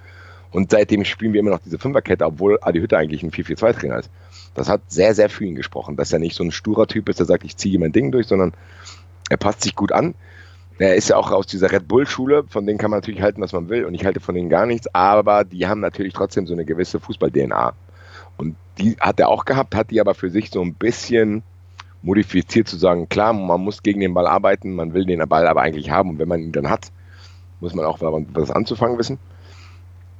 [0.51, 4.09] Und seitdem spielen wir immer noch diese Fünferkette, obwohl Adi Hütte eigentlich ein 4-4-2-Trainer ist.
[4.53, 7.19] Das hat sehr, sehr für ihn gesprochen, dass er nicht so ein sturer Typ ist,
[7.19, 8.53] der sagt, ich ziehe mein Ding durch, sondern
[9.29, 10.15] er passt sich gut an.
[10.77, 13.51] Er ist ja auch aus dieser Red Bull-Schule, von denen kann man natürlich halten, was
[13.51, 16.53] man will, und ich halte von denen gar nichts, aber die haben natürlich trotzdem so
[16.53, 17.73] eine gewisse Fußball-DNA.
[18.37, 21.43] Und die hat er auch gehabt, hat die aber für sich so ein bisschen
[22.05, 25.61] modifiziert zu sagen, klar, man muss gegen den Ball arbeiten, man will den Ball aber
[25.61, 26.91] eigentlich haben und wenn man ihn dann hat,
[27.59, 29.17] muss man auch was anzufangen wissen.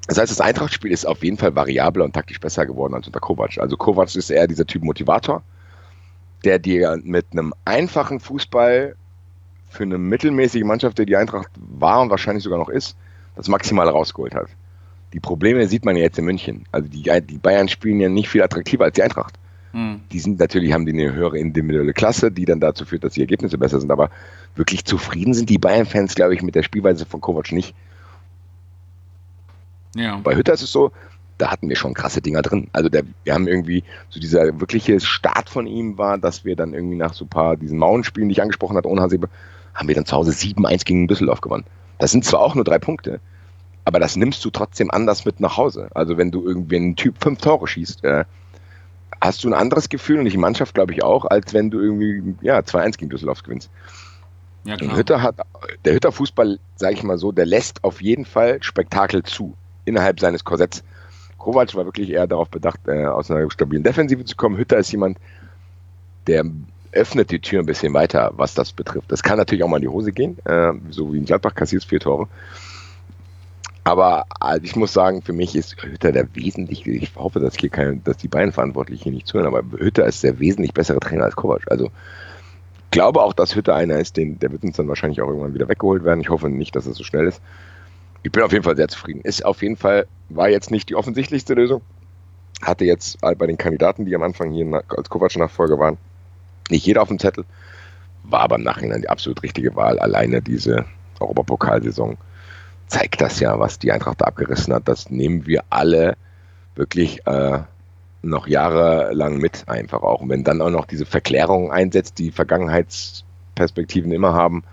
[0.08, 3.19] Das heißt, das Eintracht-Spiel ist auf jeden Fall variabler und taktisch besser geworden als unter
[3.19, 3.58] Kovac.
[3.60, 5.43] Also Kovac ist eher dieser Typ Motivator,
[6.43, 8.95] der dir mit einem einfachen Fußball
[9.69, 12.95] für eine mittelmäßige Mannschaft, der die Eintracht war und wahrscheinlich sogar noch ist,
[13.36, 14.48] das Maximale rausgeholt hat.
[15.13, 16.65] Die Probleme sieht man ja jetzt in München.
[16.71, 19.36] Also die, die Bayern spielen ja nicht viel attraktiver als die Eintracht.
[19.76, 20.00] Hm.
[20.10, 23.20] Die sind natürlich, haben die eine höhere individuelle Klasse, die dann dazu führt, dass die
[23.20, 23.92] Ergebnisse besser sind.
[23.92, 24.10] Aber
[24.56, 27.76] wirklich zufrieden sind die Bayern-Fans, glaube ich, mit der Spielweise von Kovac nicht.
[29.94, 30.16] Ja.
[30.24, 30.94] Bei Hütter ist es so,
[31.38, 32.70] da hatten wir schon krasse Dinger drin.
[32.72, 36.74] Also der, wir haben irgendwie, so dieser wirkliche Start von ihm war, dass wir dann
[36.74, 39.28] irgendwie nach so ein paar diesen Mauenspielen, die ich angesprochen hatte, ohne Hasebe,
[39.74, 41.66] haben wir dann zu Hause 7-1 gegen Düsseldorf gewonnen.
[41.98, 43.20] Das sind zwar auch nur drei Punkte,
[43.84, 45.90] aber das nimmst du trotzdem anders mit nach Hause.
[45.94, 48.24] Also wenn du irgendwie einen Typ fünf Tore schießt, äh,
[49.21, 52.36] hast du ein anderes Gefühl und die Mannschaft, glaube ich, auch, als wenn du irgendwie
[52.41, 53.69] ja, 2-1 gegen Düsseldorf gewinnst.
[54.63, 54.97] Ja, klar.
[54.97, 55.36] Hütter hat,
[55.86, 59.54] der Hütter Fußball, sage ich mal so, der lässt auf jeden Fall Spektakel zu
[59.86, 60.84] innerhalb seines Korsetts.
[61.38, 64.58] Kovac war wirklich eher darauf bedacht, äh, aus einer stabilen Defensive zu kommen.
[64.58, 65.19] Hütter ist jemand,
[66.25, 66.45] der
[66.91, 69.12] öffnet die Tür ein bisschen weiter, was das betrifft.
[69.12, 71.84] Das kann natürlich auch mal in die Hose gehen, äh, so wie in Gladbach kassiert
[71.84, 72.28] vier Tore.
[73.86, 77.69] Aber also ich muss sagen, für mich ist Hütter der wesentlich, ich hoffe, dass hier
[77.69, 81.24] kein, dass die beiden Verantwortlichen hier nicht zuhören, aber Hütter ist der wesentlich bessere Trainer
[81.24, 81.69] als Kovac.
[81.71, 85.28] Also ich glaube auch, dass Hütter einer ist, den, der wird uns dann wahrscheinlich auch
[85.28, 86.19] irgendwann wieder weggeholt werden.
[86.19, 87.41] Ich hoffe nicht, dass es so schnell ist
[88.26, 89.21] ich bin auf jeden Fall sehr zufrieden.
[89.21, 91.82] Ist auf jeden Fall, war jetzt nicht die offensichtlichste Lösung.
[92.63, 96.00] Hatte jetzt bei den Kandidaten, die am Anfang hier als Kovac-Nachfolger waren,
[96.71, 97.45] nicht jeder auf dem Zettel.
[98.24, 100.00] War aber im Nachhinein die absolut richtige Wahl.
[100.00, 100.86] Alleine diese
[101.19, 102.17] Europapokalsaison
[102.88, 104.88] zeigt das ja, was die Eintracht da abgerissen hat.
[104.88, 106.17] Das nehmen wir alle
[106.76, 107.60] wirklich äh,
[108.21, 110.21] noch jahrelang mit, einfach auch.
[110.21, 114.63] Und wenn dann auch noch diese Verklärung einsetzt, die Vergangenheitsperspektiven immer haben,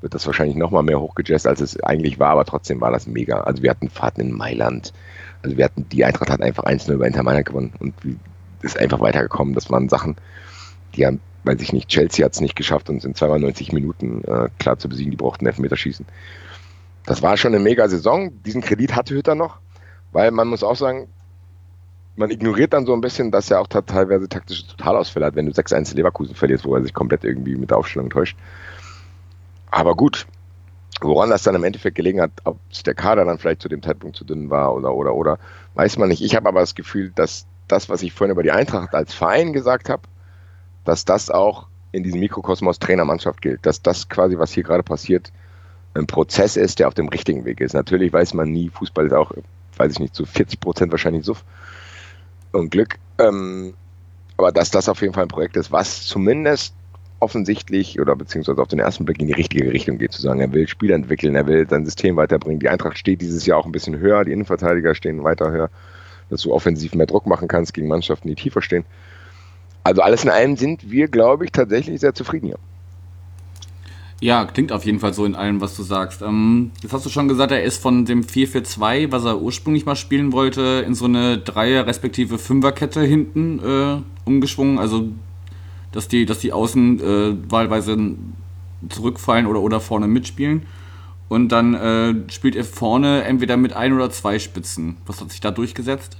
[0.00, 3.40] wird das wahrscheinlich nochmal mehr hochgejazzt, als es eigentlich war, aber trotzdem war das mega.
[3.40, 4.92] Also wir hatten Fahrten in Mailand,
[5.42, 7.94] also wir hatten, die Eintracht hat einfach 1-0 über Inter Mailand gewonnen und
[8.62, 9.54] ist einfach weitergekommen.
[9.54, 10.16] Das waren Sachen,
[10.94, 14.48] die haben, weiß ich nicht, Chelsea hat es nicht geschafft, uns in 92 Minuten äh,
[14.58, 16.06] klar zu besiegen, die brauchten Elfmeterschießen.
[17.06, 18.42] Das war schon eine mega Saison.
[18.42, 19.58] Diesen Kredit hatte Hütter noch,
[20.12, 21.08] weil man muss auch sagen,
[22.16, 25.52] man ignoriert dann so ein bisschen, dass er auch teilweise taktische Totalausfälle hat, wenn du
[25.52, 28.36] 6-1 Leverkusen verlierst, wo er sich komplett irgendwie mit der Aufstellung täuscht.
[29.70, 30.26] Aber gut,
[31.00, 34.16] woran das dann im Endeffekt gelegen hat, ob der Kader dann vielleicht zu dem Zeitpunkt
[34.16, 35.38] zu dünn war oder, oder, oder,
[35.74, 36.22] weiß man nicht.
[36.22, 39.52] Ich habe aber das Gefühl, dass das, was ich vorhin über die Eintracht als Verein
[39.52, 40.02] gesagt habe,
[40.84, 43.66] dass das auch in diesem Mikrokosmos Trainermannschaft gilt.
[43.66, 45.32] Dass das quasi, was hier gerade passiert,
[45.94, 47.72] ein Prozess ist, der auf dem richtigen Weg ist.
[47.72, 49.32] Natürlich weiß man nie, Fußball ist auch,
[49.76, 51.44] weiß ich nicht, zu 40 Prozent wahrscheinlich Suff
[52.52, 52.96] und Glück.
[53.18, 53.74] Ähm,
[54.36, 56.74] aber dass das auf jeden Fall ein Projekt ist, was zumindest
[57.20, 60.52] offensichtlich oder beziehungsweise auf den ersten Blick in die richtige Richtung geht, zu sagen, er
[60.52, 62.60] will Spiel entwickeln, er will sein System weiterbringen.
[62.60, 65.70] Die Eintracht steht dieses Jahr auch ein bisschen höher, die Innenverteidiger stehen weiter höher,
[66.28, 68.84] dass du offensiv mehr Druck machen kannst gegen Mannschaften, die tiefer stehen.
[69.84, 72.58] Also alles in allem sind wir, glaube ich, tatsächlich sehr zufrieden hier.
[74.46, 76.22] Klingt auf jeden Fall so in allem, was du sagst.
[76.22, 79.96] Ähm, jetzt hast du schon gesagt, er ist von dem 4-4-2, was er ursprünglich mal
[79.96, 84.78] spielen wollte, in so eine Dreier- respektive Fünferkette hinten äh, umgeschwungen.
[84.78, 85.08] Also
[85.94, 87.96] dass die, dass die Außen äh, wahlweise
[88.88, 90.66] zurückfallen oder, oder vorne mitspielen.
[91.28, 94.96] Und dann äh, spielt ihr vorne entweder mit ein oder zwei Spitzen.
[95.06, 96.18] Was hat sich da durchgesetzt?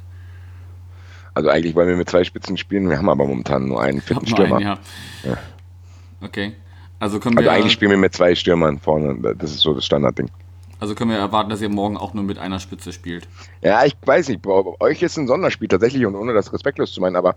[1.35, 4.27] Also eigentlich wollen wir mit zwei Spitzen spielen, wir haben aber momentan nur einen vierten
[4.27, 4.57] Stürmer.
[4.57, 4.79] Einen, ja.
[5.25, 5.38] ja.
[6.21, 6.53] Okay.
[6.98, 9.35] Also, können also wir, eigentlich spielen wir mit zwei Stürmern vorne.
[9.37, 10.30] Das ist so das Standardding.
[10.80, 13.26] Also können wir erwarten, dass ihr morgen auch nur mit einer Spitze spielt.
[13.62, 14.42] Ja, ich weiß nicht.
[14.42, 17.37] Bei euch ist ein Sonderspiel tatsächlich und ohne das respektlos zu meinen, aber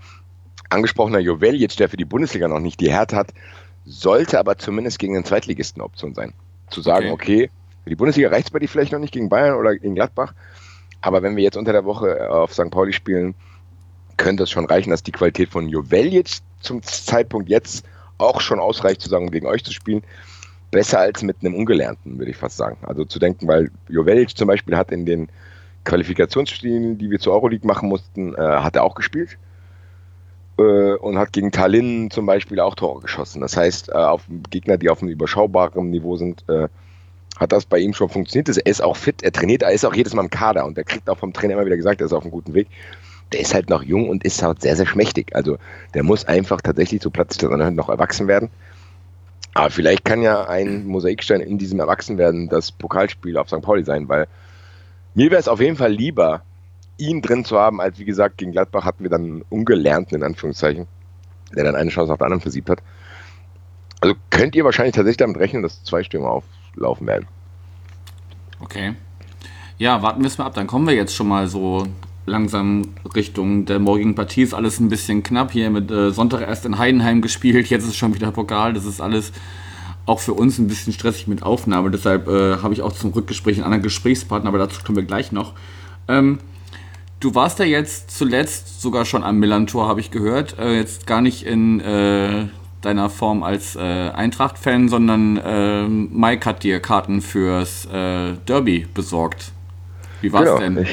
[0.69, 3.33] angesprochener Jovelic, der für die Bundesliga noch nicht die Härte hat,
[3.85, 6.33] sollte aber zumindest gegen den Zweitligisten Option sein.
[6.69, 7.49] Zu sagen, okay, okay
[7.87, 10.33] für die Bundesliga reicht es bei dir vielleicht noch nicht gegen Bayern oder gegen Gladbach,
[10.99, 12.69] aber wenn wir jetzt unter der Woche auf St.
[12.69, 13.33] Pauli spielen,
[14.17, 17.85] könnte es schon reichen, dass die Qualität von Jovelic zum Zeitpunkt jetzt
[18.17, 20.03] auch schon ausreicht, zu sagen, gegen euch zu spielen.
[20.71, 22.77] Besser als mit einem Ungelernten, würde ich fast sagen.
[22.81, 25.29] Also zu denken, weil Jovelic zum Beispiel hat in den
[25.85, 29.37] Qualifikationsspielen, die wir zur Euroleague machen mussten, äh, hat er auch gespielt
[30.57, 33.41] äh, und hat gegen Tallinn zum Beispiel auch Tore geschossen.
[33.41, 36.67] Das heißt, äh, auf Gegner, die auf einem überschaubaren Niveau sind, äh,
[37.37, 38.49] hat das bei ihm schon funktioniert.
[38.49, 40.83] Er ist auch fit, er trainiert, er ist auch jedes Mal im Kader und er
[40.83, 42.67] kriegt auch vom Trainer immer wieder gesagt, er ist auf einem guten Weg.
[43.33, 45.35] Der ist halt noch jung und ist halt sehr, sehr schmächtig.
[45.35, 45.57] Also
[45.93, 48.49] der muss einfach tatsächlich, so plötzlich das noch erwachsen werden.
[49.53, 53.61] Aber vielleicht kann ja ein Mosaikstein in diesem Erwachsenwerden das Pokalspiel auf St.
[53.61, 54.27] Pauli sein, weil
[55.15, 56.43] mir wäre es auf jeden Fall lieber,
[56.97, 60.23] ihn drin zu haben, als wie gesagt, gegen Gladbach hatten wir dann einen Ungelernten, in
[60.23, 60.87] Anführungszeichen,
[61.55, 62.83] der dann eine Chance nach der anderen versiebt hat.
[63.99, 67.27] Also könnt ihr wahrscheinlich tatsächlich damit rechnen, dass zwei Stürmer auflaufen werden.
[68.59, 68.93] Okay.
[69.79, 70.53] Ja, warten wir es mal ab.
[70.53, 71.87] Dann kommen wir jetzt schon mal so
[72.27, 72.83] langsam
[73.15, 74.43] Richtung der morgigen Partie.
[74.43, 75.51] Ist alles ein bisschen knapp.
[75.51, 78.73] Hier mit äh, Sonntag erst in Heidenheim gespielt, jetzt ist schon wieder Pokal.
[78.73, 79.31] Das ist alles
[80.05, 81.89] auch für uns ein bisschen stressig mit Aufnahme.
[81.89, 85.31] Deshalb äh, habe ich auch zum Rückgespräch einen anderen Gesprächspartner, aber dazu kommen wir gleich
[85.31, 85.53] noch.
[86.07, 86.39] Ähm,
[87.19, 90.57] du warst ja jetzt zuletzt sogar schon am Millantor, habe ich gehört.
[90.59, 92.47] Äh, jetzt gar nicht in äh,
[92.81, 99.51] deiner Form als äh, Eintracht-Fan, sondern äh, Mike hat dir Karten fürs äh, Derby besorgt.
[100.21, 100.87] Wie war es genau, denn?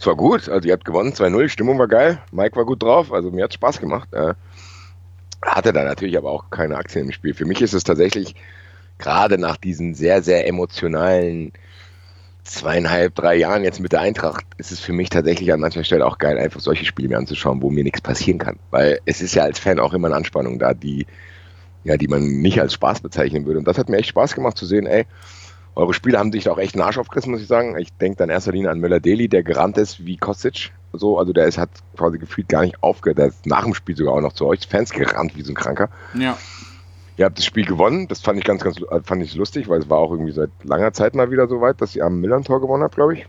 [0.00, 3.12] Es war gut, also ihr habt gewonnen, 2-0, Stimmung war geil, Mike war gut drauf,
[3.12, 4.10] also mir hat Spaß gemacht.
[4.14, 4.32] Äh,
[5.42, 7.34] hatte da natürlich aber auch keine Aktien im Spiel.
[7.34, 8.34] Für mich ist es tatsächlich
[8.96, 11.52] gerade nach diesen sehr, sehr emotionalen
[12.44, 16.06] zweieinhalb, drei Jahren jetzt mit der Eintracht ist es für mich tatsächlich an mancher Stelle
[16.06, 18.58] auch geil, einfach solche Spiele mir anzuschauen, wo mir nichts passieren kann.
[18.70, 21.06] Weil es ist ja als Fan auch immer eine Anspannung da, die,
[21.84, 23.58] ja, die man nicht als Spaß bezeichnen würde.
[23.58, 25.04] Und das hat mir echt Spaß gemacht zu sehen, ey,
[25.80, 27.76] eure Spiele haben sich da auch echt einen Arsch aufgerissen, muss ich sagen.
[27.78, 30.72] Ich denke dann in erster Linie an Möller-Deli, der gerannt ist wie Kostic.
[30.92, 33.18] So, also der ist, hat quasi gefühlt gar nicht aufgehört.
[33.18, 35.54] Der ist nach dem Spiel sogar auch noch zu euch Fans gerannt wie so ein
[35.54, 35.88] Kranker.
[36.14, 36.36] Ja.
[37.16, 38.08] Ihr habt das Spiel gewonnen.
[38.08, 40.50] Das fand ich ganz, ganz äh, fand ich lustig, weil es war auch irgendwie seit
[40.62, 43.26] langer Zeit mal wieder so weit, dass ihr am Millern-Tor gewonnen habt, glaube ich.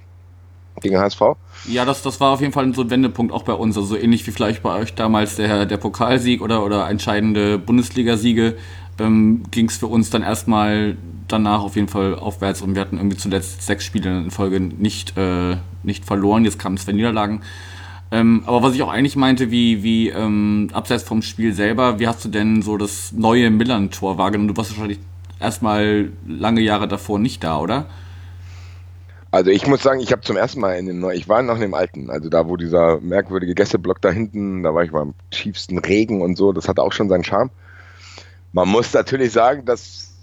[0.80, 1.22] Gegen HSV.
[1.68, 3.78] Ja, das, das war auf jeden Fall so ein Wendepunkt auch bei uns.
[3.78, 8.56] Also ähnlich wie vielleicht bei euch damals der, der Pokalsieg oder, oder entscheidende Bundesligasiege
[9.02, 12.98] ähm, ging es für uns dann erstmal danach auf jeden Fall aufwärts und wir hatten
[12.98, 16.46] irgendwie zuletzt sechs Spiele in Folge nicht, äh, nicht verloren.
[16.46, 17.42] Jetzt kamen zwei Niederlagen.
[18.12, 22.08] Ähm, aber was ich auch eigentlich meinte, wie, wie ähm, abseits vom Spiel selber, wie
[22.08, 24.50] hast du denn so das neue Millern-Tor wahrgenommen?
[24.50, 25.00] Du warst wahrscheinlich
[25.40, 27.88] erstmal lange Jahre davor nicht da, oder?
[29.32, 31.56] Also ich muss sagen, ich habe zum ersten Mal in dem neuen, ich war noch
[31.56, 35.04] in dem alten, also da wo dieser merkwürdige Gästeblock da hinten, da war ich mal
[35.04, 37.50] im tiefsten Regen und so, das hatte auch schon seinen Charme.
[38.54, 40.14] Man muss natürlich sagen, dass,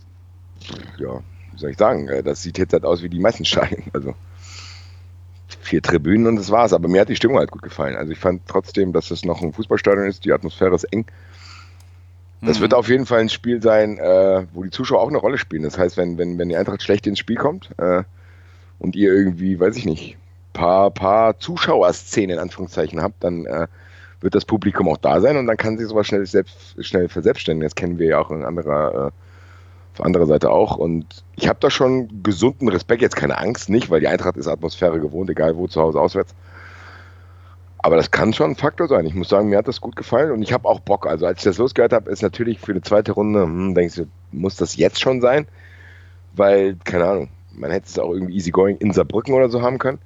[0.99, 1.21] ja,
[1.53, 4.15] wie soll ich sagen, äh, das sieht jetzt halt aus wie die meisten Stadien, also
[5.61, 6.73] vier Tribünen und das war's.
[6.73, 7.97] Aber mir hat die Stimmung halt gut gefallen.
[7.97, 11.07] Also ich fand trotzdem, dass es noch ein Fußballstadion ist, die Atmosphäre ist eng.
[12.41, 12.63] Das mhm.
[12.63, 15.63] wird auf jeden Fall ein Spiel sein, äh, wo die Zuschauer auch eine Rolle spielen.
[15.63, 18.05] Das heißt, wenn, wenn, wenn die Eintracht schlecht ins Spiel kommt äh,
[18.79, 20.17] und ihr irgendwie, weiß ich nicht,
[20.53, 23.67] paar, paar Zuschauerszenen in Anführungszeichen habt, dann äh,
[24.21, 27.67] wird das Publikum auch da sein und dann kann sich sowas schnell, selbst, schnell verselbstständigen.
[27.67, 29.11] Das kennen wir ja auch in anderer äh,
[29.99, 30.77] auf anderer Seite auch.
[30.77, 34.49] Und ich habe da schon gesunden Respekt, jetzt keine Angst, nicht, weil die Eintracht ist
[34.49, 36.35] Atmosphäre gewohnt, egal wo, zu Hause, auswärts.
[37.79, 39.07] Aber das kann schon ein Faktor sein.
[39.07, 41.07] Ich muss sagen, mir hat das gut gefallen und ich habe auch Bock.
[41.07, 44.07] Also als ich das losgehört habe, ist natürlich für eine zweite Runde, hm, denkst du,
[44.33, 45.47] muss das jetzt schon sein?
[46.35, 49.99] Weil, keine Ahnung, man hätte es auch irgendwie easygoing in Saarbrücken oder so haben können.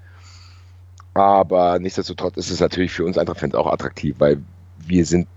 [1.14, 4.42] Aber nichtsdestotrotz ist es natürlich für uns Eintracht-Fans auch attraktiv, weil
[4.78, 5.28] wir sind,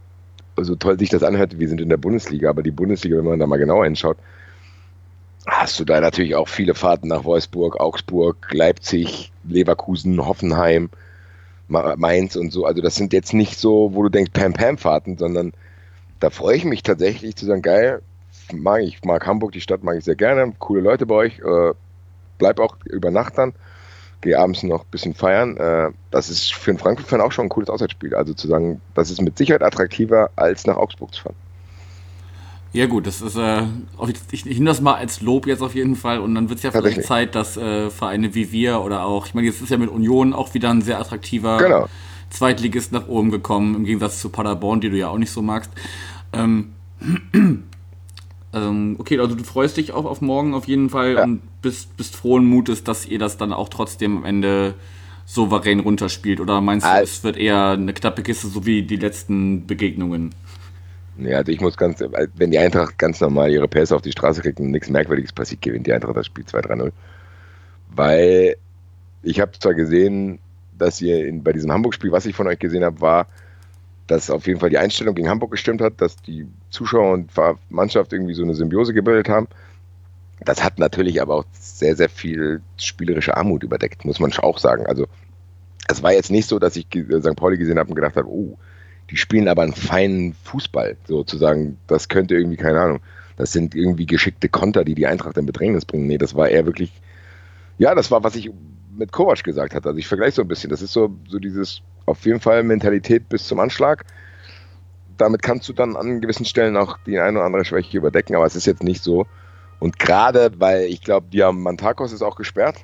[0.57, 3.39] so toll sich das anhört, wir sind in der Bundesliga, aber die Bundesliga, wenn man
[3.39, 4.17] da mal genauer hinschaut,
[5.47, 10.89] hast du da natürlich auch viele Fahrten nach Wolfsburg, Augsburg, Leipzig, Leverkusen, Hoffenheim,
[11.67, 12.65] Mainz und so.
[12.65, 15.53] Also das sind jetzt nicht so, wo du denkst, Pam-Pam-Fahrten, sondern
[16.19, 18.01] da freue ich mich tatsächlich zu sagen, geil,
[18.53, 21.73] mag ich mag Hamburg, die Stadt mag ich sehr gerne, coole Leute bei euch, äh,
[22.37, 23.53] bleib auch über Nacht dann,
[24.25, 25.55] geh abends noch ein bisschen feiern.
[25.55, 28.13] Äh, das ist für einen Frankfurt-Fan auch schon ein cooles Auswärtsspiel.
[28.15, 31.35] Also zu sagen, das ist mit Sicherheit attraktiver, als nach Augsburg zu fahren.
[32.73, 33.61] Ja gut, das ist, äh,
[34.31, 36.63] ich, ich nehme das mal als Lob jetzt auf jeden Fall und dann wird es
[36.63, 39.77] ja vielleicht Zeit, dass äh, Vereine wie wir oder auch, ich meine, jetzt ist ja
[39.77, 41.87] mit Union auch wieder ein sehr attraktiver genau.
[42.31, 45.71] Zweitligist nach oben gekommen, im Gegensatz zu Paderborn, die du ja auch nicht so magst.
[46.33, 46.73] Ähm,
[48.59, 51.23] okay, also du freust dich auch auf morgen auf jeden Fall ja.
[51.23, 54.75] und bist, bist frohen Mutes, dass ihr das dann auch trotzdem am Ende
[55.25, 56.39] souverän runterspielt?
[56.39, 60.33] Oder meinst du, also, es wird eher eine knappe Kiste, so wie die letzten Begegnungen?
[61.17, 62.03] Ja, also ich muss ganz,
[62.35, 65.61] wenn die Eintracht ganz normal ihre Pässe auf die Straße kriegt und nichts Merkwürdiges passiert,
[65.61, 66.91] gewinnt die Eintracht das Spiel 2-3-0.
[67.95, 68.57] Weil
[69.23, 70.39] ich habe zwar gesehen,
[70.77, 73.27] dass ihr in, bei diesem Hamburg-Spiel, was ich von euch gesehen habe, war,
[74.07, 77.31] dass auf jeden Fall die Einstellung gegen Hamburg gestimmt hat, dass die Zuschauer und
[77.69, 79.47] Mannschaft irgendwie so eine Symbiose gebildet haben.
[80.43, 84.85] Das hat natürlich aber auch sehr, sehr viel spielerische Armut überdeckt, muss man auch sagen.
[84.85, 85.07] Also
[85.87, 87.35] es war jetzt nicht so, dass ich St.
[87.35, 88.57] Pauli gesehen habe und gedacht habe, oh,
[89.09, 91.77] die spielen aber einen feinen Fußball, sozusagen.
[91.87, 92.99] Das könnte irgendwie, keine Ahnung,
[93.37, 96.07] das sind irgendwie geschickte Konter, die die Eintracht in Bedrängnis bringen.
[96.07, 96.91] Nee, das war eher wirklich,
[97.77, 98.51] ja, das war, was ich
[98.97, 99.89] mit Kovac gesagt hatte.
[99.89, 100.69] Also ich vergleiche so ein bisschen.
[100.69, 104.05] Das ist so, so dieses, auf jeden Fall Mentalität bis zum Anschlag.
[105.17, 108.45] Damit kannst du dann an gewissen Stellen auch die eine oder andere Schwäche überdecken, aber
[108.45, 109.25] es ist jetzt nicht so.
[109.79, 112.77] Und gerade, weil ich glaube, Diamantakos ist auch gesperrt.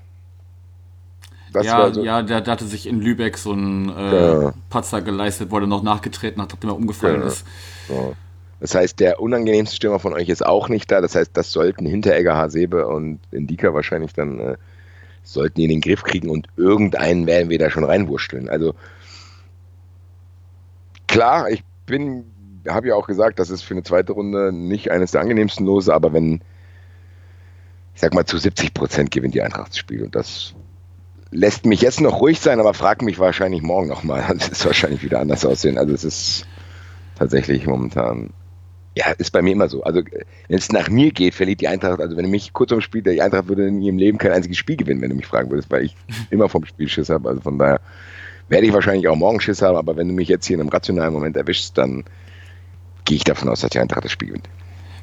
[1.54, 4.54] Das ja, so ja der, der, hatte sich in Lübeck so einen äh, ja.
[4.70, 7.28] Patzer geleistet, wurde noch nachgetreten hat, nachdem er umgefallen ja.
[7.28, 7.46] ist.
[7.90, 8.14] Ja.
[8.62, 11.02] Das heißt, der unangenehmste Stürmer von euch ist auch nicht da.
[11.02, 14.58] Das heißt, das sollten Hinteregger, Hasebe und Indika wahrscheinlich dann äh,
[15.24, 18.50] sollten die in den Griff kriegen und irgendeinen werden wir da schon reinwurschteln.
[18.50, 18.76] Also
[21.12, 22.26] klar, ich bin,
[22.68, 25.94] habe ja auch gesagt, das ist für eine zweite Runde nicht eines der angenehmsten Lose,
[25.94, 26.42] aber wenn,
[27.94, 30.56] ich sag mal, zu 70 Prozent gewinnt die Eintracht das Spiel und das
[31.32, 34.24] lässt mich jetzt noch ruhig sein, aber frag mich wahrscheinlich morgen nochmal.
[34.38, 35.78] Das ist wahrscheinlich wieder anders aussehen.
[35.78, 36.48] Also es ist
[37.18, 38.32] tatsächlich momentan,
[38.96, 39.84] ja, ist bei mir immer so.
[39.84, 40.02] Also
[40.48, 43.02] wenn es nach mir geht, verliert die Eintracht, also wenn du mich kurz am Spiel,
[43.02, 45.72] die Eintracht würde in ihrem Leben kein einziges Spiel gewinnen, wenn du mich fragen würdest,
[45.72, 45.96] weil ich
[46.30, 47.30] immer vom Spiel Schiss habe.
[47.30, 47.82] Also von daher
[48.52, 50.70] werde ich wahrscheinlich auch morgen Schiss haben, aber wenn du mich jetzt hier in einem
[50.70, 52.04] rationalen Moment erwischst, dann
[53.06, 54.50] gehe ich davon aus, dass die Eintracht das Spiel gewinnt.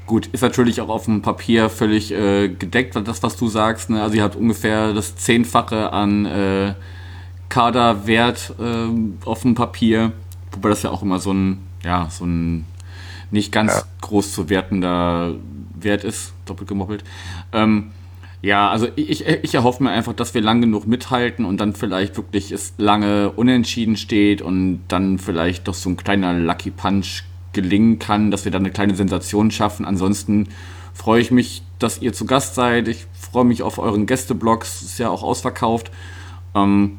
[0.06, 3.90] Gut, ist natürlich auch auf dem Papier völlig äh, gedeckt, das, was du sagst.
[3.90, 4.02] Ne?
[4.02, 6.74] Also ihr habt ungefähr das Zehnfache an äh,
[7.48, 10.12] Kaderwert äh, auf dem Papier,
[10.52, 12.66] wobei das ja auch immer so ein, ja, so ein
[13.30, 13.82] nicht ganz ja.
[14.02, 15.34] groß zu wertender
[15.74, 17.04] Wert ist, doppelt gemoppelt.
[17.52, 17.92] Ähm,
[18.40, 22.16] ja, also ich, ich erhoffe mir einfach, dass wir lang genug mithalten und dann vielleicht
[22.16, 27.98] wirklich es lange unentschieden steht und dann vielleicht doch so ein kleiner Lucky Punch gelingen
[27.98, 29.84] kann, dass wir da eine kleine Sensation schaffen.
[29.84, 30.48] Ansonsten
[30.94, 32.86] freue ich mich, dass ihr zu Gast seid.
[32.86, 35.90] Ich freue mich auf euren Gästeblogs, ist ja auch ausverkauft.
[36.54, 36.98] Ähm,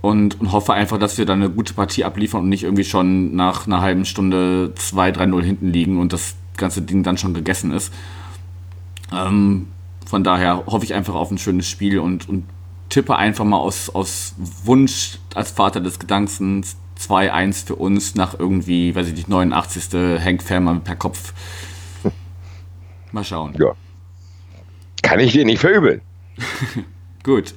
[0.00, 3.34] und, und, hoffe einfach, dass wir da eine gute Partie abliefern und nicht irgendwie schon
[3.34, 7.92] nach einer halben Stunde 2-3-0 hinten liegen und das ganze Ding dann schon gegessen ist.
[9.12, 9.66] Ähm,
[10.08, 12.44] von daher hoffe ich einfach auf ein schönes Spiel und, und
[12.88, 18.94] tippe einfach mal aus, aus Wunsch als Vater des Gedankens 2-1 für uns nach irgendwie,
[18.94, 20.24] weiß ich nicht, 89.
[20.24, 21.34] Hank Fährmann per Kopf.
[23.12, 23.54] Mal schauen.
[23.58, 23.74] Ja.
[25.02, 26.00] Kann ich dir nicht verübeln.
[27.22, 27.52] Gut.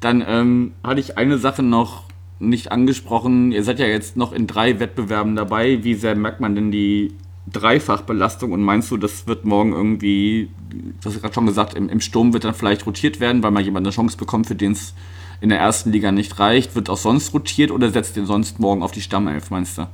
[0.00, 2.02] Dann ähm, hatte ich eine Sache noch
[2.40, 3.52] nicht angesprochen.
[3.52, 5.84] Ihr seid ja jetzt noch in drei Wettbewerben dabei.
[5.84, 7.14] Wie sehr merkt man denn die
[7.50, 12.00] Dreifachbelastung und meinst du, das wird morgen irgendwie, du hast gerade schon gesagt, im, im
[12.00, 14.94] Sturm wird dann vielleicht rotiert werden, weil mal jemand eine Chance bekommt, für den es
[15.40, 16.76] in der ersten Liga nicht reicht?
[16.76, 19.88] Wird auch sonst rotiert oder setzt ihr sonst morgen auf die Stammelf, meinst du?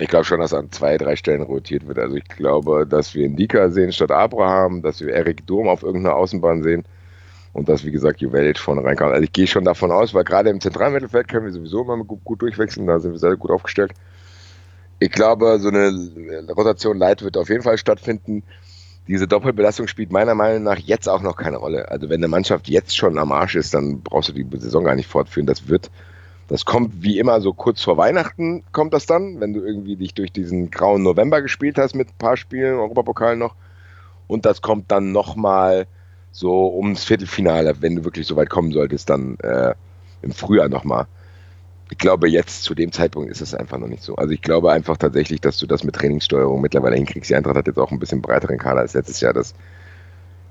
[0.00, 1.98] Ich glaube schon, dass an zwei, drei Stellen rotiert wird.
[1.98, 6.16] Also ich glaube, dass wir Indika sehen statt Abraham, dass wir Erik Durm auf irgendeiner
[6.16, 6.84] Außenbahn sehen
[7.52, 9.12] und dass, wie gesagt, Juvelic vorne reinkommt.
[9.12, 11.96] Also ich gehe schon davon aus, weil gerade im zentralen Mittelfeld können wir sowieso immer
[12.04, 13.92] gut, gut durchwechseln, da sind wir sehr gut aufgestellt.
[14.98, 15.90] Ich glaube, so eine
[16.56, 18.42] Rotation Light wird auf jeden Fall stattfinden
[19.08, 21.90] diese Doppelbelastung spielt meiner Meinung nach jetzt auch noch keine Rolle.
[21.90, 24.94] Also wenn eine Mannschaft jetzt schon am Arsch ist, dann brauchst du die Saison gar
[24.94, 25.46] nicht fortführen.
[25.46, 25.90] Das wird,
[26.46, 30.12] das kommt wie immer so kurz vor Weihnachten kommt das dann, wenn du irgendwie dich
[30.12, 33.54] durch diesen grauen November gespielt hast mit ein paar Spielen, Europapokal noch.
[34.26, 35.86] Und das kommt dann nochmal
[36.30, 39.72] so ums Viertelfinale, wenn du wirklich so weit kommen solltest, dann äh,
[40.20, 41.06] im Frühjahr nochmal
[41.90, 44.16] ich glaube, jetzt zu dem Zeitpunkt ist es einfach noch nicht so.
[44.16, 47.30] Also ich glaube einfach tatsächlich, dass du das mit Trainingssteuerung mittlerweile hinkriegst.
[47.30, 49.32] Die Eintracht hat jetzt auch ein bisschen breiteren Kader als letztes Jahr.
[49.32, 49.54] Das,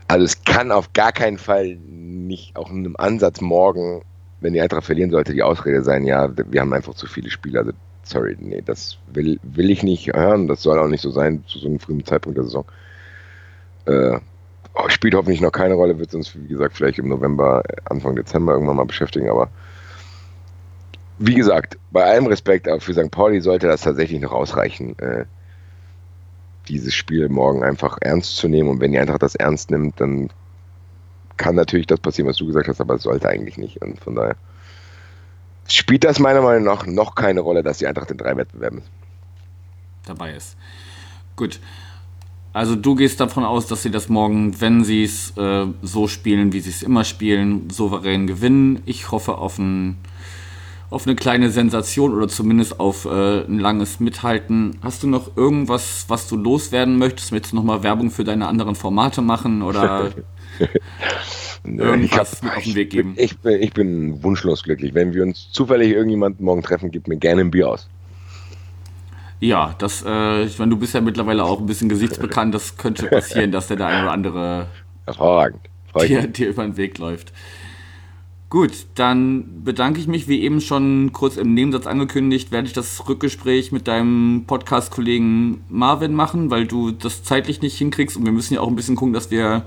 [0.07, 4.03] also es kann auf gar keinen Fall nicht auch in einem Ansatz morgen,
[4.41, 7.61] wenn die Eintracht verlieren sollte, die Ausrede sein, ja, wir haben einfach zu viele Spieler.
[7.61, 7.71] Also
[8.03, 10.47] sorry, nee, das will, will ich nicht hören.
[10.47, 12.65] Das soll auch nicht so sein zu so einem frühen Zeitpunkt der Saison.
[13.85, 14.19] Äh,
[14.73, 18.53] oh, spielt hoffentlich noch keine Rolle, wird uns, wie gesagt, vielleicht im November, Anfang Dezember
[18.53, 19.49] irgendwann mal beschäftigen, aber
[21.19, 23.11] wie gesagt, bei allem Respekt, aber für St.
[23.11, 25.25] Pauli sollte das tatsächlich noch ausreichen, äh,
[26.67, 28.69] dieses Spiel morgen einfach ernst zu nehmen.
[28.69, 30.29] Und wenn die Eintracht das ernst nimmt, dann
[31.37, 33.81] kann natürlich das passieren, was du gesagt hast, aber es sollte eigentlich nicht.
[33.81, 34.35] Und von daher
[35.67, 38.81] spielt das meiner Meinung nach noch keine Rolle, dass die Eintracht in drei Wettbewerben
[40.05, 40.57] dabei ist.
[41.35, 41.59] Gut.
[42.53, 46.53] Also du gehst davon aus, dass sie das morgen, wenn sie es äh, so spielen,
[46.53, 48.81] wie sie es immer spielen, souverän gewinnen.
[48.85, 49.97] Ich hoffe auf, ein,
[50.89, 54.77] auf eine kleine Sensation oder zumindest auf äh, ein langes Mithalten.
[54.81, 57.31] Hast du noch irgendwas, was du loswerden möchtest?
[57.31, 60.11] Möchtest du nochmal Werbung für deine anderen Formate machen oder
[61.65, 63.13] irgendwas hab, mit auf den Weg geben?
[63.17, 64.93] Ich bin, ich bin wunschlos glücklich.
[64.93, 67.89] Wenn wir uns zufällig irgendjemanden morgen treffen, gib mir gerne ein Bier aus.
[69.39, 73.05] Ja, das, äh, ich meine, du bist ja mittlerweile auch ein bisschen gesichtsbekannt, das könnte
[73.09, 74.67] passieren, dass der da eine oder andere
[75.05, 75.61] Hervorragend.
[76.01, 77.33] Dir, dir über den Weg läuft.
[78.49, 83.09] Gut, dann bedanke ich mich, wie eben schon kurz im Nebensatz angekündigt, werde ich das
[83.09, 88.53] Rückgespräch mit deinem Podcast-Kollegen Marvin machen, weil du das zeitlich nicht hinkriegst und wir müssen
[88.53, 89.63] ja auch ein bisschen gucken, dass wir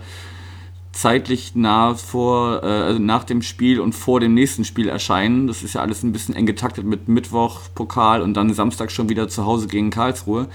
[0.93, 5.47] zeitlich nah vor, äh, nach dem Spiel und vor dem nächsten Spiel erscheinen.
[5.47, 9.11] Das ist ja alles ein bisschen eng getaktet mit Mittwoch, Pokal und dann Samstag schon
[9.11, 10.49] wieder zu Hause gegen Karlsruhe.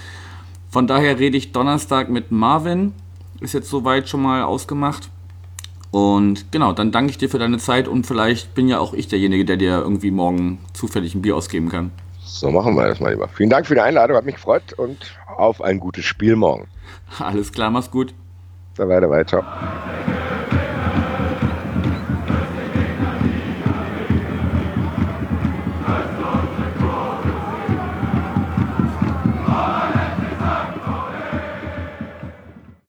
[0.71, 2.93] Von daher rede ich Donnerstag mit Marvin.
[3.39, 5.09] Ist jetzt soweit schon mal ausgemacht.
[5.95, 9.07] Und genau, dann danke ich dir für deine Zeit und vielleicht bin ja auch ich
[9.07, 11.91] derjenige, der dir irgendwie morgen zufällig ein Bier ausgeben kann.
[12.19, 13.29] So machen wir das mal lieber.
[13.29, 16.67] Vielen Dank für die Einladung, hat mich gefreut und auf ein gutes Spiel morgen.
[17.19, 18.13] Alles klar, mach's gut.
[18.75, 19.43] Weiter, weiter, ciao.